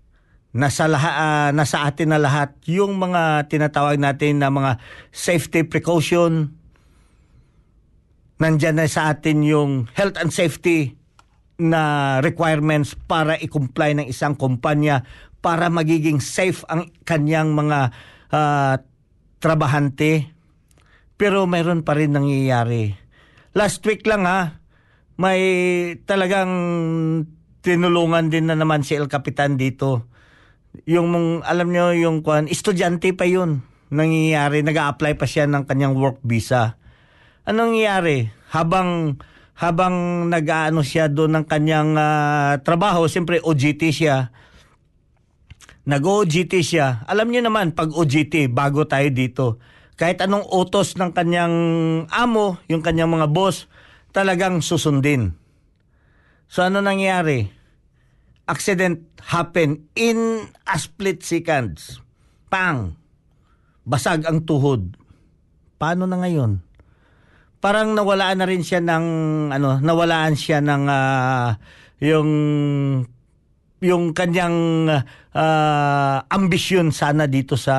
nasa, 0.53 0.85
laha, 0.87 1.11
uh, 1.11 1.51
nasa 1.57 1.89
atin 1.89 2.13
na 2.13 2.21
lahat 2.21 2.55
yung 2.69 3.01
mga 3.01 3.49
tinatawag 3.49 3.97
natin 3.97 4.45
na 4.45 4.53
mga 4.53 4.77
safety 5.11 5.65
precaution. 5.65 6.53
Nandyan 8.37 8.77
na 8.77 8.87
sa 8.87 9.09
atin 9.09 9.41
yung 9.41 9.89
health 9.97 10.21
and 10.21 10.31
safety 10.31 11.01
na 11.57 12.19
requirements 12.21 12.99
para 13.07 13.39
i-comply 13.39 13.95
ng 13.95 14.07
isang 14.11 14.35
kumpanya 14.35 15.07
para 15.39 15.71
magiging 15.71 16.19
safe 16.19 16.67
ang 16.67 16.91
kanyang 17.07 17.55
mga 17.55 17.95
uh, 18.33 18.75
trabahante. 19.39 20.35
Pero 21.15 21.47
mayroon 21.47 21.87
pa 21.87 21.95
rin 21.95 22.11
nangyayari. 22.11 22.97
Last 23.55 23.87
week 23.87 24.03
lang 24.03 24.27
ha, 24.27 24.64
may 25.21 25.41
talagang 26.05 26.53
tinulungan 27.65 28.29
din 28.29 28.51
na 28.51 28.59
naman 28.59 28.83
si 28.83 28.99
El 28.99 29.09
Capitan 29.09 29.57
dito. 29.57 30.11
Yung 30.91 31.41
alam 31.47 31.69
nyo 31.71 31.95
yung 31.95 32.21
kwan, 32.21 32.51
estudyante 32.51 33.15
pa 33.15 33.25
yun. 33.25 33.63
Nangyayari, 33.95 34.67
nag-a-apply 34.67 35.15
pa 35.15 35.27
siya 35.29 35.47
ng 35.47 35.71
kanyang 35.71 35.95
work 35.95 36.19
visa. 36.27 36.77
Anong 37.47 37.79
nangyayari? 37.79 38.33
Habang 38.51 39.21
habang 39.55 40.27
nag-aano 40.27 40.83
siya 40.83 41.07
doon 41.07 41.39
ng 41.39 41.47
kanyang 41.47 41.95
uh, 41.95 42.59
trabaho, 42.67 43.07
siyempre 43.07 43.39
OJT 43.39 43.83
siya 43.95 44.35
nag-OJT 45.85 46.53
siya. 46.65 47.05
Alam 47.05 47.31
niyo 47.31 47.45
naman, 47.45 47.77
pag 47.77 47.93
OJT, 47.93 48.49
bago 48.49 48.89
tayo 48.89 49.09
dito, 49.13 49.61
kahit 49.95 50.19
anong 50.25 50.49
utos 50.51 50.97
ng 50.97 51.13
kanyang 51.13 51.55
amo, 52.09 52.59
yung 52.67 52.81
kanyang 52.81 53.13
mga 53.13 53.29
boss, 53.31 53.69
talagang 54.15 54.63
susundin. 54.63 55.35
So 56.47 56.63
ano 56.63 56.79
nangyari? 56.79 57.51
Accident 58.47 59.03
happen 59.27 59.91
in 59.99 60.47
a 60.71 60.77
split 60.79 61.27
seconds. 61.27 61.99
Pang! 62.47 62.95
Basag 63.83 64.23
ang 64.25 64.47
tuhod. 64.47 64.95
Paano 65.77 66.07
na 66.07 66.23
ngayon? 66.23 66.63
Parang 67.59 67.97
nawalaan 67.97 68.39
na 68.39 68.47
rin 68.47 68.63
siya 68.63 68.79
ng 68.79 69.07
ano, 69.51 69.81
nawalaan 69.81 70.37
siya 70.37 70.61
ng 70.63 70.85
uh, 70.87 71.49
yung 72.05 72.31
yung 73.85 74.17
kanyang 74.17 74.89
uh, 75.33 76.17
ambisyon 76.29 76.93
sana 76.93 77.25
dito 77.29 77.57
sa 77.57 77.75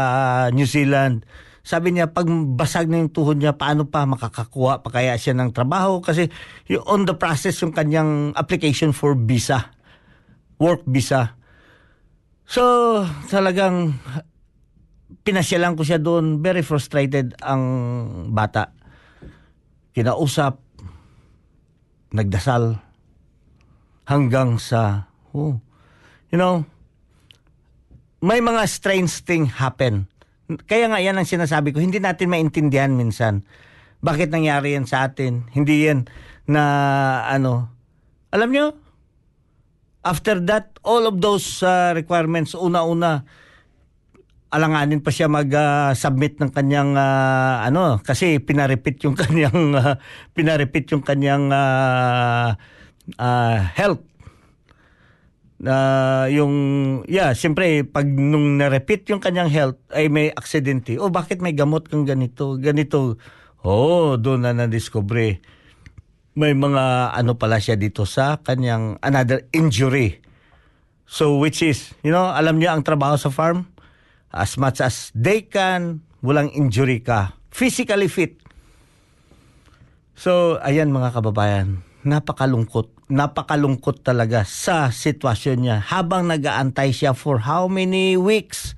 New 0.54 0.66
Zealand. 0.66 1.26
Sabi 1.66 1.98
niya, 1.98 2.14
pag 2.14 2.30
basag 2.30 2.86
na 2.86 3.02
yung 3.02 3.10
tuhod 3.10 3.42
niya, 3.42 3.58
paano 3.58 3.90
pa 3.90 4.06
makakakuha 4.06 4.86
pa 4.86 4.90
kaya 4.94 5.18
siya 5.18 5.34
ng 5.34 5.50
trabaho? 5.50 5.98
Kasi 5.98 6.30
yung 6.70 6.86
on 6.86 7.02
the 7.10 7.18
process 7.18 7.58
yung 7.66 7.74
kanyang 7.74 8.38
application 8.38 8.94
for 8.94 9.18
visa, 9.18 9.74
work 10.62 10.86
visa. 10.86 11.34
So, 12.46 12.62
talagang 13.34 13.98
pinasyalan 15.26 15.74
ko 15.74 15.82
siya 15.82 15.98
doon. 15.98 16.46
Very 16.46 16.62
frustrated 16.62 17.34
ang 17.42 17.66
bata. 18.30 18.70
Kinausap, 19.98 20.62
nagdasal, 22.14 22.78
hanggang 24.06 24.62
sa, 24.62 25.10
oh, 25.34 25.58
you 26.30 26.38
know, 26.38 26.62
may 28.22 28.38
mga 28.38 28.70
strange 28.70 29.26
thing 29.26 29.50
happen. 29.50 30.06
Kaya 30.70 30.86
nga 30.92 31.02
yan 31.02 31.18
ang 31.18 31.26
sinasabi 31.26 31.74
ko, 31.74 31.82
hindi 31.82 31.98
natin 31.98 32.30
maintindihan 32.30 32.94
minsan. 32.94 33.42
Bakit 34.06 34.30
nangyari 34.30 34.78
yan 34.78 34.86
sa 34.86 35.10
atin? 35.10 35.50
Hindi 35.50 35.90
yan 35.90 36.06
na 36.46 36.62
ano. 37.26 37.74
Alam 38.30 38.50
nyo, 38.54 38.66
after 40.06 40.38
that, 40.46 40.78
all 40.86 41.10
of 41.10 41.18
those 41.18 41.66
uh, 41.66 41.98
requirements, 41.98 42.54
una-una, 42.54 43.26
alanganin 44.54 45.02
pa 45.04 45.12
siya 45.12 45.28
mag-submit 45.28 46.40
uh, 46.40 46.48
ng 46.48 46.52
kanyang 46.56 46.96
uh, 46.96 47.68
ano 47.68 48.00
kasi 48.00 48.40
pinarepeat 48.40 49.04
yung 49.04 49.18
kanyang 49.20 49.76
uh, 49.76 50.00
pinarepeat 50.32 50.96
yung 50.96 51.04
kanyang 51.04 51.52
uh, 51.52 52.56
uh, 53.20 53.58
health 53.76 54.00
uh, 55.66 56.26
yung 56.30 56.54
yeah, 57.10 57.34
siyempre 57.34 57.84
pag 57.84 58.06
nung 58.06 58.62
na-repeat 58.62 59.10
yung 59.12 59.20
kanyang 59.20 59.50
health 59.52 59.80
ay 59.92 60.08
may 60.08 60.32
aksidente. 60.32 60.96
Oh, 61.02 61.12
bakit 61.12 61.42
may 61.42 61.52
gamot 61.52 61.90
kang 61.90 62.06
ganito? 62.06 62.56
Ganito. 62.62 63.20
Oh, 63.66 64.16
doon 64.16 64.46
na 64.46 64.54
na-discover. 64.54 65.42
May 66.36 66.54
mga 66.54 67.16
ano 67.18 67.36
pala 67.36 67.58
siya 67.58 67.76
dito 67.76 68.06
sa 68.06 68.40
kanyang 68.40 69.02
another 69.02 69.50
injury. 69.52 70.22
So 71.06 71.38
which 71.42 71.66
is, 71.66 71.94
you 72.06 72.14
know, 72.14 72.30
alam 72.30 72.62
niyo 72.62 72.72
ang 72.72 72.86
trabaho 72.86 73.18
sa 73.18 73.34
farm? 73.34 73.68
As 74.36 74.60
much 74.60 74.84
as 74.84 75.16
they 75.16 75.48
can, 75.48 76.04
walang 76.20 76.52
injury 76.52 77.00
ka. 77.00 77.38
Physically 77.54 78.12
fit. 78.12 78.46
So, 80.16 80.64
ayan 80.64 80.96
mga 80.96 81.12
kababayan, 81.12 81.84
napakalungkot. 82.06 83.10
Napakalungkot 83.10 84.06
talaga 84.06 84.46
sa 84.46 84.94
sitwasyon 84.94 85.58
niya. 85.58 85.78
Habang 85.82 86.30
nagaantay 86.30 86.94
siya 86.94 87.18
for 87.18 87.42
how 87.42 87.66
many 87.66 88.16
weeks 88.16 88.78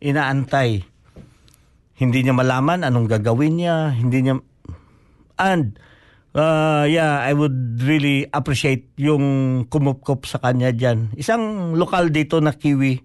inaantay. 0.00 0.86
Hindi 1.98 2.24
niya 2.24 2.32
malaman 2.32 2.86
anong 2.86 3.10
gagawin 3.10 3.60
niya. 3.60 3.92
Hindi 3.92 4.24
niya 4.24 4.34
and 5.40 5.80
uh, 6.36 6.84
yeah 6.84 7.24
I 7.24 7.32
would 7.32 7.80
really 7.80 8.28
appreciate 8.28 8.92
yung 9.00 9.66
kumupkop 9.72 10.28
sa 10.28 10.36
kanya 10.36 10.68
diyan 10.68 11.16
isang 11.16 11.72
lokal 11.80 12.12
dito 12.12 12.38
na 12.44 12.52
kiwi 12.52 13.00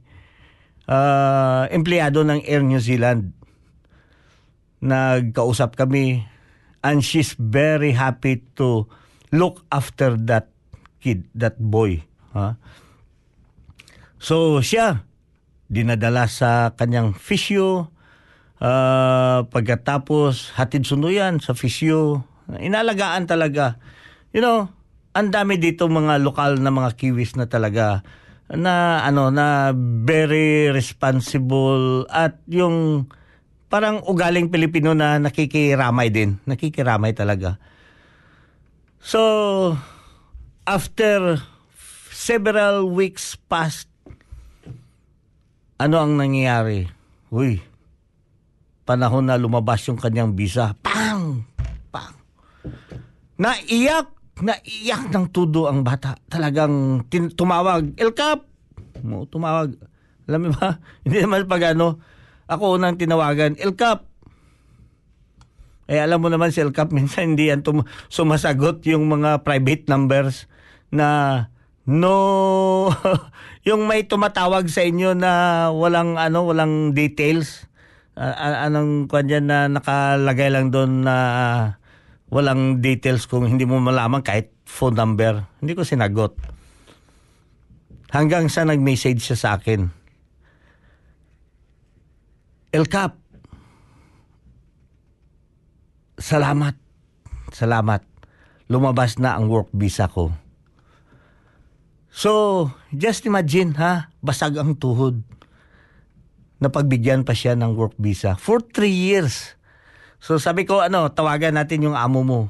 uh, 0.92 1.64
empleyado 1.72 2.28
ng 2.28 2.44
Air 2.44 2.62
New 2.62 2.84
Zealand. 2.84 3.32
Nagkausap 4.84 5.80
kami 5.80 6.28
and 6.86 7.02
she's 7.02 7.34
very 7.40 7.96
happy 7.96 8.44
to 8.60 8.86
look 9.36 9.68
after 9.70 10.16
that 10.28 10.50
kid, 11.04 11.28
that 11.36 11.60
boy. 11.60 12.02
Ha? 12.34 12.58
So 14.18 14.64
siya, 14.64 15.06
dinadala 15.70 16.26
sa 16.26 16.74
kanyang 16.74 17.14
fisyo, 17.14 17.94
uh, 18.58 19.46
pagkatapos 19.46 20.56
hatid 20.58 20.88
sunuyan 20.88 21.38
sa 21.44 21.54
fisyo, 21.54 22.26
inalagaan 22.58 23.30
talaga. 23.30 23.78
You 24.34 24.42
know, 24.42 24.74
ang 25.16 25.32
dami 25.32 25.62
dito 25.62 25.88
mga 25.88 26.20
lokal 26.24 26.60
na 26.60 26.74
mga 26.74 26.98
kiwis 27.00 27.40
na 27.40 27.48
talaga 27.48 28.04
na 28.52 29.02
ano 29.02 29.34
na 29.34 29.74
very 30.06 30.70
responsible 30.70 32.06
at 32.14 32.38
yung 32.46 33.10
parang 33.72 34.06
ugaling 34.06 34.54
Pilipino 34.54 34.94
na 34.94 35.18
nakikiramay 35.18 36.14
din, 36.14 36.38
nakikiramay 36.46 37.18
talaga. 37.18 37.58
So, 39.06 39.22
after 40.66 41.38
several 42.10 42.90
weeks 42.90 43.38
past, 43.38 43.86
ano 45.78 46.02
ang 46.02 46.18
nangyayari? 46.18 46.90
Uy, 47.30 47.62
panahon 48.82 49.30
na 49.30 49.38
lumabas 49.38 49.86
yung 49.86 50.02
kanyang 50.02 50.34
visa. 50.34 50.74
Pang! 50.82 51.46
Pang! 51.94 52.18
Naiyak 53.38 54.10
naiyak 54.42 55.14
ng 55.14 55.30
tudo 55.30 55.70
ang 55.70 55.86
bata. 55.86 56.18
Talagang 56.26 57.06
tin- 57.06 57.30
tumawag, 57.30 57.94
Elkap! 58.02 58.42
Mo, 59.06 59.30
tumawag. 59.30 59.78
Alam 60.26 60.50
mo 60.50 60.58
ba? 60.58 60.82
Hindi 61.06 61.22
naman 61.22 61.46
pag 61.46 61.78
ano, 61.78 62.02
ako 62.50 62.82
unang 62.82 62.98
tinawagan, 62.98 63.54
Elkap! 63.62 64.15
Eh 65.86 66.02
alam 66.02 66.18
mo 66.18 66.34
naman 66.34 66.50
Elkap, 66.50 66.90
minsan 66.98 67.34
hindi 67.34 67.50
yan 67.50 67.62
tum- 67.62 67.86
sumasagot 68.10 68.82
yung 68.90 69.06
mga 69.06 69.46
private 69.46 69.86
numbers 69.90 70.50
na 70.90 71.50
no. 71.86 72.90
Yung 73.66 73.90
may 73.90 74.06
tumatawag 74.06 74.70
sa 74.70 74.86
inyo 74.86 75.18
na 75.18 75.74
walang 75.74 76.22
ano 76.22 76.46
walang 76.46 76.94
details. 76.94 77.66
Uh, 78.14 78.30
anong 78.70 79.10
kwan 79.10 79.26
dyan 79.26 79.50
na 79.50 79.66
nakalagay 79.66 80.54
lang 80.54 80.70
doon 80.70 81.02
na 81.02 81.16
walang 82.30 82.78
details 82.78 83.26
kung 83.26 83.50
hindi 83.50 83.66
mo 83.66 83.82
malaman 83.82 84.22
kahit 84.22 84.54
phone 84.70 84.94
number. 84.94 85.50
Hindi 85.66 85.74
ko 85.74 85.82
sinagot. 85.82 86.38
Hanggang 88.14 88.54
sa 88.54 88.70
nag-message 88.70 89.34
siya 89.34 89.38
sa 89.38 89.50
akin. 89.58 89.90
El 92.70 92.86
Cap 92.86 93.25
salamat 96.18 96.76
salamat 97.54 98.02
lumabas 98.72 99.22
na 99.22 99.38
ang 99.38 99.48
work 99.52 99.70
visa 99.72 100.10
ko 100.10 100.34
So, 102.16 102.72
just 102.96 103.28
imagine 103.28 103.76
ha, 103.76 104.08
basag 104.24 104.56
ang 104.56 104.80
tuhod. 104.80 105.20
Napagbigyan 106.64 107.28
pa 107.28 107.36
siya 107.36 107.60
ng 107.60 107.76
work 107.76 108.00
visa 108.00 108.40
for 108.40 108.64
three 108.64 108.96
years. 108.96 109.60
So 110.24 110.40
sabi 110.40 110.64
ko, 110.64 110.80
ano, 110.80 111.12
tawagan 111.12 111.60
natin 111.60 111.84
yung 111.84 111.94
amo 112.00 112.24
mo. 112.24 112.42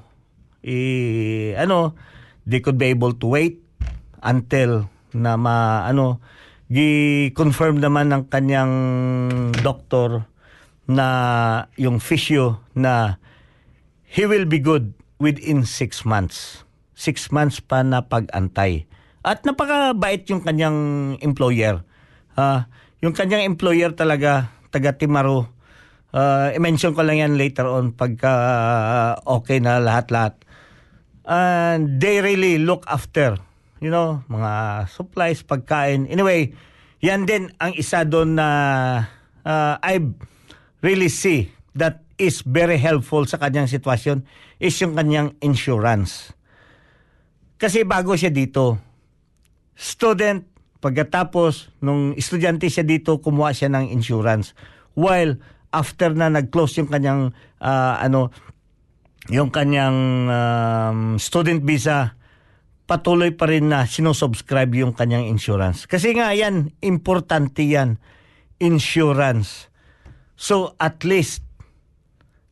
Eh, 0.61 1.57
ano, 1.57 1.97
they 2.45 2.61
could 2.61 2.77
be 2.77 2.93
able 2.93 3.17
to 3.17 3.33
wait 3.33 3.57
until 4.21 4.85
na 5.17 5.33
ma, 5.33 5.89
ano, 5.89 6.21
gi-confirm 6.69 7.81
naman 7.81 8.13
ng 8.13 8.29
kanyang 8.29 8.73
doktor 9.65 10.29
na 10.85 11.07
yung 11.73 11.97
physio 11.97 12.61
na 12.77 13.17
he 14.15 14.23
will 14.23 14.47
be 14.47 14.63
good 14.63 14.95
within 15.19 15.67
six 15.67 16.07
months. 16.07 16.63
Six 16.95 17.35
months 17.35 17.59
pa 17.59 17.83
na 17.83 17.99
pag-antay. 17.99 18.87
At 19.27 19.43
napakabait 19.43 20.23
yung 20.31 20.39
kanyang 20.39 20.79
employer. 21.19 21.83
Uh, 22.39 22.63
yung 23.03 23.11
kanyang 23.11 23.43
employer 23.43 23.91
talaga, 23.91 24.47
taga 24.71 24.95
Timaro. 24.95 25.51
Uh, 26.15 26.47
i-mention 26.55 26.95
ko 26.95 27.03
lang 27.03 27.19
yan 27.19 27.35
later 27.35 27.67
on 27.67 27.91
pagka 27.91 28.31
uh, 28.31 29.13
okay 29.35 29.59
na 29.59 29.83
lahat-lahat. 29.83 30.39
And 31.27 31.99
they 31.99 32.23
really 32.23 32.55
look 32.55 32.87
after, 32.87 33.35
you 33.83 33.91
know, 33.91 34.23
mga 34.31 34.87
supplies, 34.95 35.43
pagkain. 35.43 36.07
Anyway, 36.07 36.55
yan 37.03 37.27
din 37.27 37.51
ang 37.59 37.75
isa 37.75 38.07
doon 38.07 38.39
na 38.39 38.47
uh, 39.43 39.75
I 39.83 39.99
really 40.79 41.11
see 41.11 41.51
that 41.75 42.04
is 42.15 42.43
very 42.47 42.79
helpful 42.79 43.27
sa 43.27 43.39
kanyang 43.39 43.67
sitwasyon 43.67 44.23
is 44.59 44.75
yung 44.79 44.95
kanyang 44.95 45.35
insurance. 45.43 46.31
Kasi 47.55 47.83
bago 47.87 48.15
siya 48.15 48.31
dito, 48.31 48.79
student, 49.75 50.43
pagkatapos 50.79 51.81
nung 51.83 52.15
estudyante 52.15 52.67
siya 52.67 52.83
dito, 52.87 53.19
kumuha 53.19 53.51
siya 53.51 53.71
ng 53.71 53.91
insurance. 53.91 54.55
While 54.95 55.39
after 55.75 56.15
na 56.15 56.31
nag-close 56.31 56.79
yung 56.79 56.87
kanyang 56.91 57.35
uh, 57.59 57.95
ano 57.99 58.31
yung 59.27 59.49
kanyang 59.49 60.29
um, 60.29 60.99
student 61.17 61.65
visa, 61.65 62.13
patuloy 62.85 63.33
pa 63.33 63.49
rin 63.49 63.73
na 63.73 63.89
sinusubscribe 63.89 64.69
yung 64.77 64.93
kanyang 64.93 65.25
insurance. 65.25 65.89
Kasi 65.89 66.13
nga 66.13 66.29
yan, 66.37 66.69
importante 66.85 67.65
yan, 67.65 67.97
insurance. 68.61 69.73
So 70.37 70.77
at 70.77 71.01
least 71.01 71.44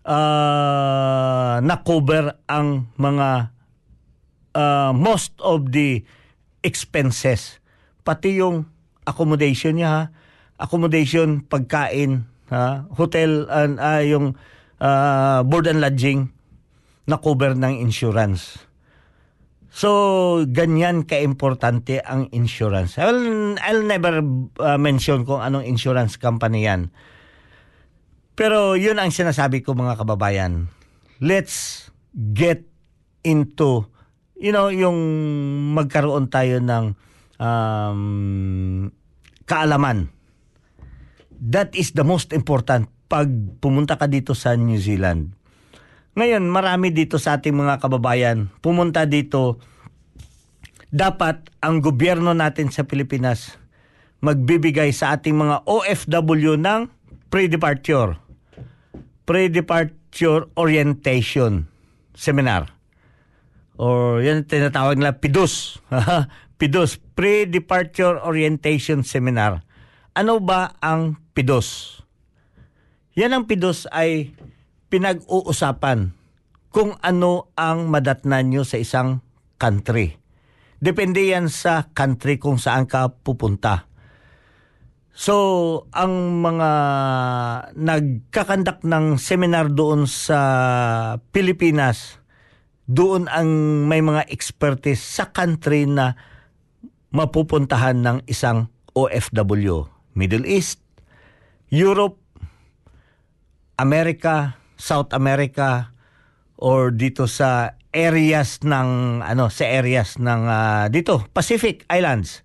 uh, 0.08 1.60
na-cover 1.64 2.40
ang 2.48 2.92
mga 3.00 3.52
uh, 4.56 4.92
most 4.96 5.36
of 5.42 5.72
the 5.72 6.04
expenses. 6.64 7.60
Pati 8.04 8.40
yung 8.40 8.68
accommodation 9.04 9.80
niya, 9.80 9.90
ha? 9.90 10.04
accommodation, 10.60 11.44
pagkain, 11.44 12.28
ha? 12.52 12.88
hotel, 12.96 13.48
and 13.52 13.80
uh, 13.80 14.04
yung 14.04 14.36
uh, 14.80 15.44
board 15.44 15.68
and 15.68 15.84
lodging 15.84 16.32
na 17.04 17.20
cover 17.20 17.52
ng 17.52 17.84
insurance. 17.84 18.64
So, 19.74 20.46
ganyan 20.46 21.10
ka-importante 21.10 21.98
ang 22.06 22.30
insurance. 22.30 23.02
I'll, 23.02 23.58
I'll 23.58 23.82
never 23.82 24.22
uh, 24.62 24.78
mention 24.78 25.26
kung 25.26 25.42
anong 25.42 25.66
insurance 25.66 26.16
company 26.16 26.70
yan. 26.70 26.94
Pero 28.34 28.74
yun 28.74 28.98
ang 28.98 29.14
sinasabi 29.14 29.62
ko 29.62 29.78
mga 29.78 30.02
kababayan. 30.02 30.70
Let's 31.22 31.88
get 32.14 32.66
into 33.24 33.94
you 34.44 34.52
know, 34.52 34.68
yung 34.68 35.00
magkaroon 35.72 36.28
tayo 36.28 36.60
ng 36.60 37.00
um, 37.40 38.92
kaalaman. 39.48 40.12
That 41.40 41.72
is 41.80 41.96
the 41.96 42.04
most 42.04 42.36
important 42.36 42.92
pag 43.08 43.32
pumunta 43.64 43.96
ka 43.96 44.12
dito 44.12 44.36
sa 44.36 44.60
New 44.60 44.76
Zealand. 44.76 45.32
Ngayon, 46.20 46.44
marami 46.52 46.92
dito 46.92 47.16
sa 47.18 47.40
ating 47.40 47.56
mga 47.56 47.80
kababayan 47.80 48.52
pumunta 48.60 49.08
dito. 49.08 49.64
Dapat 50.94 51.50
ang 51.64 51.82
gobyerno 51.82 52.38
natin 52.38 52.70
sa 52.70 52.86
Pilipinas 52.86 53.58
magbibigay 54.24 54.94
sa 54.94 55.18
ating 55.18 55.36
mga 55.36 55.66
OFW 55.66 56.56
ng 56.56 56.86
pre-departure. 57.28 58.23
Pre-departure 59.24 60.52
orientation 60.60 61.72
seminar 62.14 62.74
or 63.78 64.22
yan 64.22 64.46
tinatawag 64.46 64.98
nila 64.98 65.18
PIDUS. 65.18 65.82
PIDUS, 66.62 67.02
Pre-Departure 67.18 68.22
Orientation 68.24 69.04
Seminar. 69.04 69.66
Ano 70.14 70.40
ba 70.40 70.78
ang 70.80 71.18
PIDUS? 71.34 72.00
Yan 73.18 73.34
ang 73.34 73.44
PIDUS 73.50 73.90
ay 73.90 74.34
pinag-uusapan 74.88 76.14
kung 76.74 76.98
ano 77.02 77.52
ang 77.58 77.90
madatnan 77.90 78.50
nyo 78.50 78.64
sa 78.66 78.78
isang 78.78 79.22
country. 79.58 80.18
Depende 80.78 81.22
yan 81.22 81.50
sa 81.50 81.90
country 81.94 82.38
kung 82.38 82.62
saan 82.62 82.86
ka 82.86 83.10
pupunta. 83.12 83.90
So, 85.14 85.86
ang 85.94 86.42
mga 86.42 86.72
nagkakandak 87.78 88.82
ng 88.82 89.22
seminar 89.22 89.70
doon 89.70 90.10
sa 90.10 90.42
Pilipinas, 91.30 92.18
doon 92.90 93.30
ang 93.30 93.50
may 93.86 94.02
mga 94.02 94.26
expertise 94.34 95.06
sa 95.06 95.30
country 95.30 95.86
na 95.86 96.18
mapupuntahan 97.14 98.02
ng 98.02 98.18
isang 98.26 98.74
OFW. 98.98 99.86
Middle 100.18 100.50
East, 100.50 100.82
Europe, 101.70 102.18
America, 103.78 104.58
South 104.82 105.14
America, 105.14 105.94
or 106.58 106.90
dito 106.90 107.30
sa 107.30 107.78
areas 107.94 108.66
ng 108.66 109.22
ano 109.22 109.54
sa 109.54 109.70
areas 109.70 110.18
ng 110.18 110.42
uh, 110.50 110.90
dito 110.90 111.30
Pacific 111.30 111.86
Islands 111.94 112.42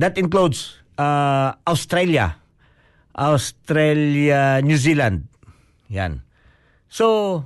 that 0.00 0.16
includes 0.16 0.85
uh, 0.96 1.56
Australia 1.64 2.40
Australia 3.16 4.60
New 4.60 4.76
Zealand 4.76 5.28
yan 5.88 6.20
so 6.88 7.40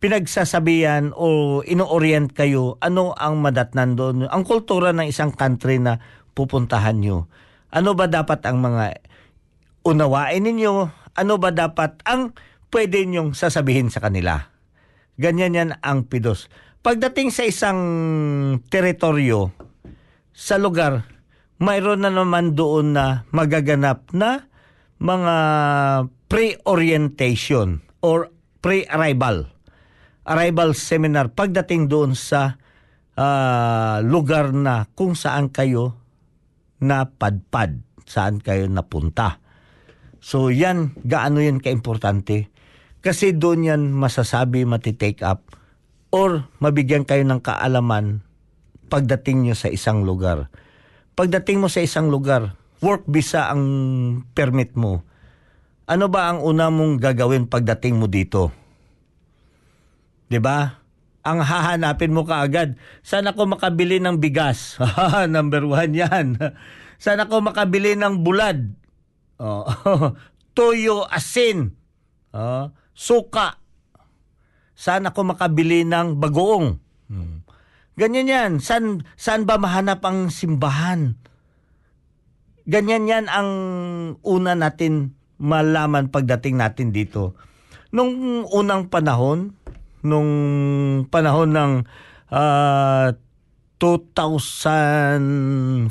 pinagsasabihan 0.00 1.12
o 1.12 1.60
ino-orient 1.62 2.32
kayo 2.32 2.80
ano 2.80 3.12
ang 3.14 3.44
madatnan 3.44 3.94
doon, 3.94 4.16
ang 4.32 4.42
kultura 4.48 4.96
ng 4.96 5.06
isang 5.06 5.30
country 5.30 5.76
na 5.76 6.00
pupuntahan 6.32 6.96
nyo. 6.98 7.28
Ano 7.70 7.92
ba 7.92 8.08
dapat 8.08 8.42
ang 8.48 8.64
mga 8.64 9.04
unawain 9.84 10.42
ninyo? 10.42 10.88
Ano 11.14 11.34
ba 11.36 11.52
dapat 11.52 12.00
ang 12.08 12.32
pwede 12.72 13.04
nyong 13.04 13.36
sasabihin 13.36 13.92
sa 13.92 14.00
kanila? 14.00 14.50
Ganyan 15.20 15.54
yan 15.54 15.70
ang 15.84 16.08
pidos. 16.08 16.48
Pagdating 16.80 17.28
sa 17.28 17.44
isang 17.44 17.80
teritoryo, 18.72 19.52
sa 20.32 20.56
lugar, 20.56 21.04
mayroon 21.60 22.02
na 22.02 22.10
naman 22.10 22.56
doon 22.56 22.96
na 22.96 23.28
magaganap 23.30 24.08
na 24.16 24.48
mga 25.00 25.36
pre-orientation 26.26 27.84
or 28.00 28.32
pre-arrival 28.64 29.48
arrival 30.24 30.76
seminar 30.76 31.32
pagdating 31.32 31.88
doon 31.88 32.12
sa 32.16 32.60
uh, 33.16 33.98
lugar 34.04 34.52
na 34.52 34.86
kung 34.92 35.16
saan 35.16 35.48
kayo 35.50 35.96
napadpad, 36.80 37.84
saan 38.08 38.40
kayo 38.40 38.64
napunta. 38.68 39.42
So 40.20 40.52
yan, 40.52 40.96
gaano 41.04 41.40
yan 41.40 41.60
kaimportante? 41.60 42.52
Kasi 43.00 43.32
doon 43.36 43.64
yan 43.64 43.82
masasabi, 43.96 44.68
matitake 44.68 45.24
up 45.24 45.48
or 46.12 46.48
mabigyan 46.60 47.08
kayo 47.08 47.24
ng 47.24 47.40
kaalaman 47.40 48.20
pagdating 48.92 49.48
nyo 49.48 49.56
sa 49.56 49.72
isang 49.72 50.04
lugar. 50.04 50.52
Pagdating 51.20 51.60
mo 51.60 51.68
sa 51.68 51.84
isang 51.84 52.08
lugar, 52.08 52.56
work 52.80 53.04
visa 53.04 53.52
ang 53.52 53.60
permit 54.32 54.72
mo. 54.72 55.04
Ano 55.84 56.08
ba 56.08 56.32
ang 56.32 56.40
una 56.40 56.72
mong 56.72 56.96
gagawin 56.96 57.44
pagdating 57.44 58.00
mo 58.00 58.08
dito? 58.08 58.48
'Di 60.32 60.40
ba? 60.40 60.80
Ang 61.20 61.44
hahanapin 61.44 62.16
mo 62.16 62.24
kaagad, 62.24 62.80
saan 63.04 63.28
ako 63.28 63.52
makabili 63.52 64.00
ng 64.00 64.16
bigas? 64.16 64.80
Number 65.36 65.68
one 65.68 65.92
yan. 65.92 66.40
Saan 67.04 67.20
ako 67.20 67.44
makabili 67.44 68.00
ng 68.00 68.24
bulad? 68.24 68.72
Oh, 69.36 69.68
toyo, 70.56 71.04
asin, 71.04 71.76
oh, 72.32 72.72
suka. 72.96 73.60
Saan 74.72 75.04
ako 75.04 75.36
makabili 75.36 75.84
ng 75.84 76.16
bagoong? 76.16 76.80
Ganyan 77.98 78.30
yan. 78.30 78.50
San, 78.62 79.02
saan 79.18 79.48
ba 79.48 79.58
mahanap 79.58 80.04
ang 80.06 80.30
simbahan? 80.30 81.18
Ganyan 82.68 83.08
yan 83.08 83.26
ang 83.26 83.50
una 84.22 84.54
natin 84.54 85.16
malaman 85.40 86.12
pagdating 86.12 86.60
natin 86.60 86.92
dito. 86.92 87.32
Nung 87.90 88.44
unang 88.46 88.92
panahon, 88.92 89.56
nung 90.04 90.30
panahon 91.08 91.50
ng 91.50 91.72
uh, 92.30 93.10
2004 93.80 95.88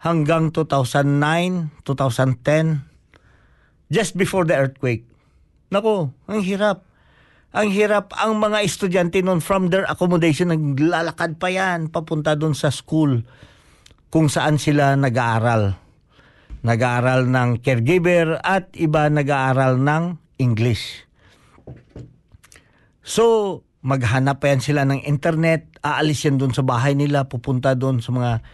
hanggang 0.00 0.48
2009, 0.50 1.84
2010, 1.84 2.80
just 3.92 4.16
before 4.16 4.48
the 4.48 4.56
earthquake. 4.56 5.04
Nako, 5.68 6.16
ang 6.24 6.40
hirap. 6.40 6.87
Ang 7.48 7.72
hirap 7.72 8.12
ang 8.12 8.36
mga 8.36 8.60
estudyante 8.60 9.24
noon 9.24 9.40
from 9.40 9.72
their 9.72 9.88
accommodation 9.88 10.52
naglalakad 10.52 11.40
pa 11.40 11.48
yan 11.48 11.88
papunta 11.88 12.36
doon 12.36 12.52
sa 12.52 12.68
school 12.68 13.24
kung 14.12 14.28
saan 14.28 14.60
sila 14.60 14.92
nag-aaral. 15.00 15.76
Nag-aaral 16.60 17.24
ng 17.24 17.64
caregiver 17.64 18.36
at 18.44 18.68
iba 18.76 19.08
nag-aaral 19.08 19.80
ng 19.80 20.20
English. 20.36 21.08
So, 23.00 23.24
maghanap 23.80 24.44
pa 24.44 24.52
yan 24.52 24.60
sila 24.60 24.84
ng 24.84 25.08
internet, 25.08 25.80
aalis 25.80 26.28
yan 26.28 26.36
doon 26.36 26.52
sa 26.52 26.60
bahay 26.60 26.92
nila, 26.92 27.32
pupunta 27.32 27.72
doon 27.72 28.04
sa 28.04 28.12
mga 28.12 28.44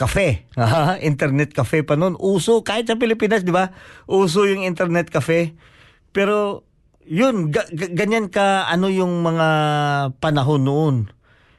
cafe. 0.00 0.48
internet 1.04 1.52
cafe 1.52 1.84
pa 1.84 2.00
noon. 2.00 2.16
Uso, 2.16 2.64
kahit 2.64 2.88
sa 2.88 2.96
Pilipinas, 2.96 3.44
di 3.44 3.52
ba? 3.52 3.76
Uso 4.08 4.48
yung 4.48 4.64
internet 4.64 5.12
cafe. 5.12 5.52
Pero 6.16 6.64
yun, 7.06 7.50
ga- 7.50 7.70
ganyan 7.72 8.30
ka 8.30 8.66
ano 8.70 8.86
yung 8.92 9.22
mga 9.24 9.48
panahon 10.22 10.62
noon. 10.62 10.96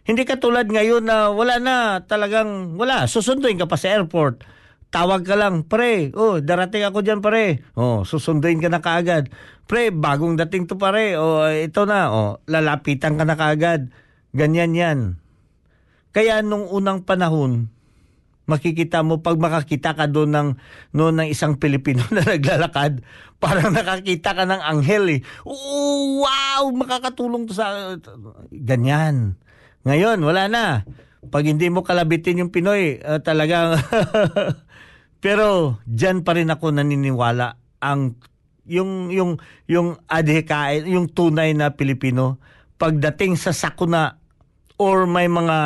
Hindi 0.03 0.27
ka 0.27 0.39
tulad 0.39 0.67
ngayon 0.67 1.07
na 1.07 1.31
wala 1.31 1.63
na, 1.63 2.03
talagang 2.03 2.75
wala. 2.75 3.07
Susunduin 3.07 3.55
ka 3.55 3.67
pa 3.67 3.79
sa 3.79 3.95
airport. 3.95 4.43
Tawag 4.93 5.25
ka 5.25 5.33
lang, 5.33 5.65
pre, 5.65 6.13
oh, 6.13 6.37
darating 6.37 6.85
ako 6.85 7.01
dyan, 7.01 7.17
pare. 7.17 7.65
Oh, 7.73 8.05
susunduin 8.05 8.61
ka 8.61 8.69
na 8.69 8.77
kaagad. 8.77 9.33
Pre, 9.65 9.89
bagong 9.89 10.37
dating 10.37 10.69
to, 10.69 10.77
pare. 10.77 11.17
Oh, 11.17 11.49
ito 11.49 11.89
na, 11.89 12.13
oh, 12.13 12.31
lalapitan 12.45 13.17
ka 13.17 13.25
na 13.25 13.33
kaagad. 13.33 13.89
Ganyan 14.37 14.77
yan. 14.77 14.99
Kaya 16.13 16.45
nung 16.45 16.69
unang 16.69 17.09
panahon, 17.09 17.72
makikita 18.53 19.01
mo 19.01 19.25
pag 19.25 19.41
makakita 19.41 19.97
ka 19.97 20.05
doon 20.05 20.29
ng 20.29 20.49
noon 20.93 21.17
ng 21.17 21.27
isang 21.33 21.57
Pilipino 21.57 22.05
na 22.13 22.21
naglalakad, 22.21 23.01
parang 23.41 23.73
nakakita 23.73 24.37
ka 24.37 24.45
ng 24.45 24.61
anghel 24.61 25.09
eh. 25.09 25.19
Oh, 25.41 26.21
wow, 26.21 26.69
makakatulong 26.69 27.49
to 27.49 27.57
sa 27.57 27.97
ganyan. 28.53 29.41
Ngayon, 29.89 30.21
wala 30.21 30.45
na. 30.45 30.65
Pag 31.33 31.49
hindi 31.49 31.73
mo 31.73 31.81
kalabitin 31.81 32.45
yung 32.45 32.53
Pinoy, 32.53 33.01
uh, 33.01 33.19
talagang 33.25 33.79
Pero 35.23 35.79
diyan 35.87 36.27
pa 36.27 36.35
rin 36.35 36.51
ako 36.51 36.75
naniniwala 36.75 37.55
ang 37.79 38.19
yung 38.67 39.07
yung 39.07 39.39
yung 39.71 39.95
adhikain, 40.11 40.83
yung 40.83 41.07
tunay 41.07 41.55
na 41.55 41.79
Pilipino 41.79 42.43
pagdating 42.75 43.39
sa 43.39 43.55
sakuna 43.55 44.19
or 44.75 45.07
may 45.07 45.31
mga 45.31 45.57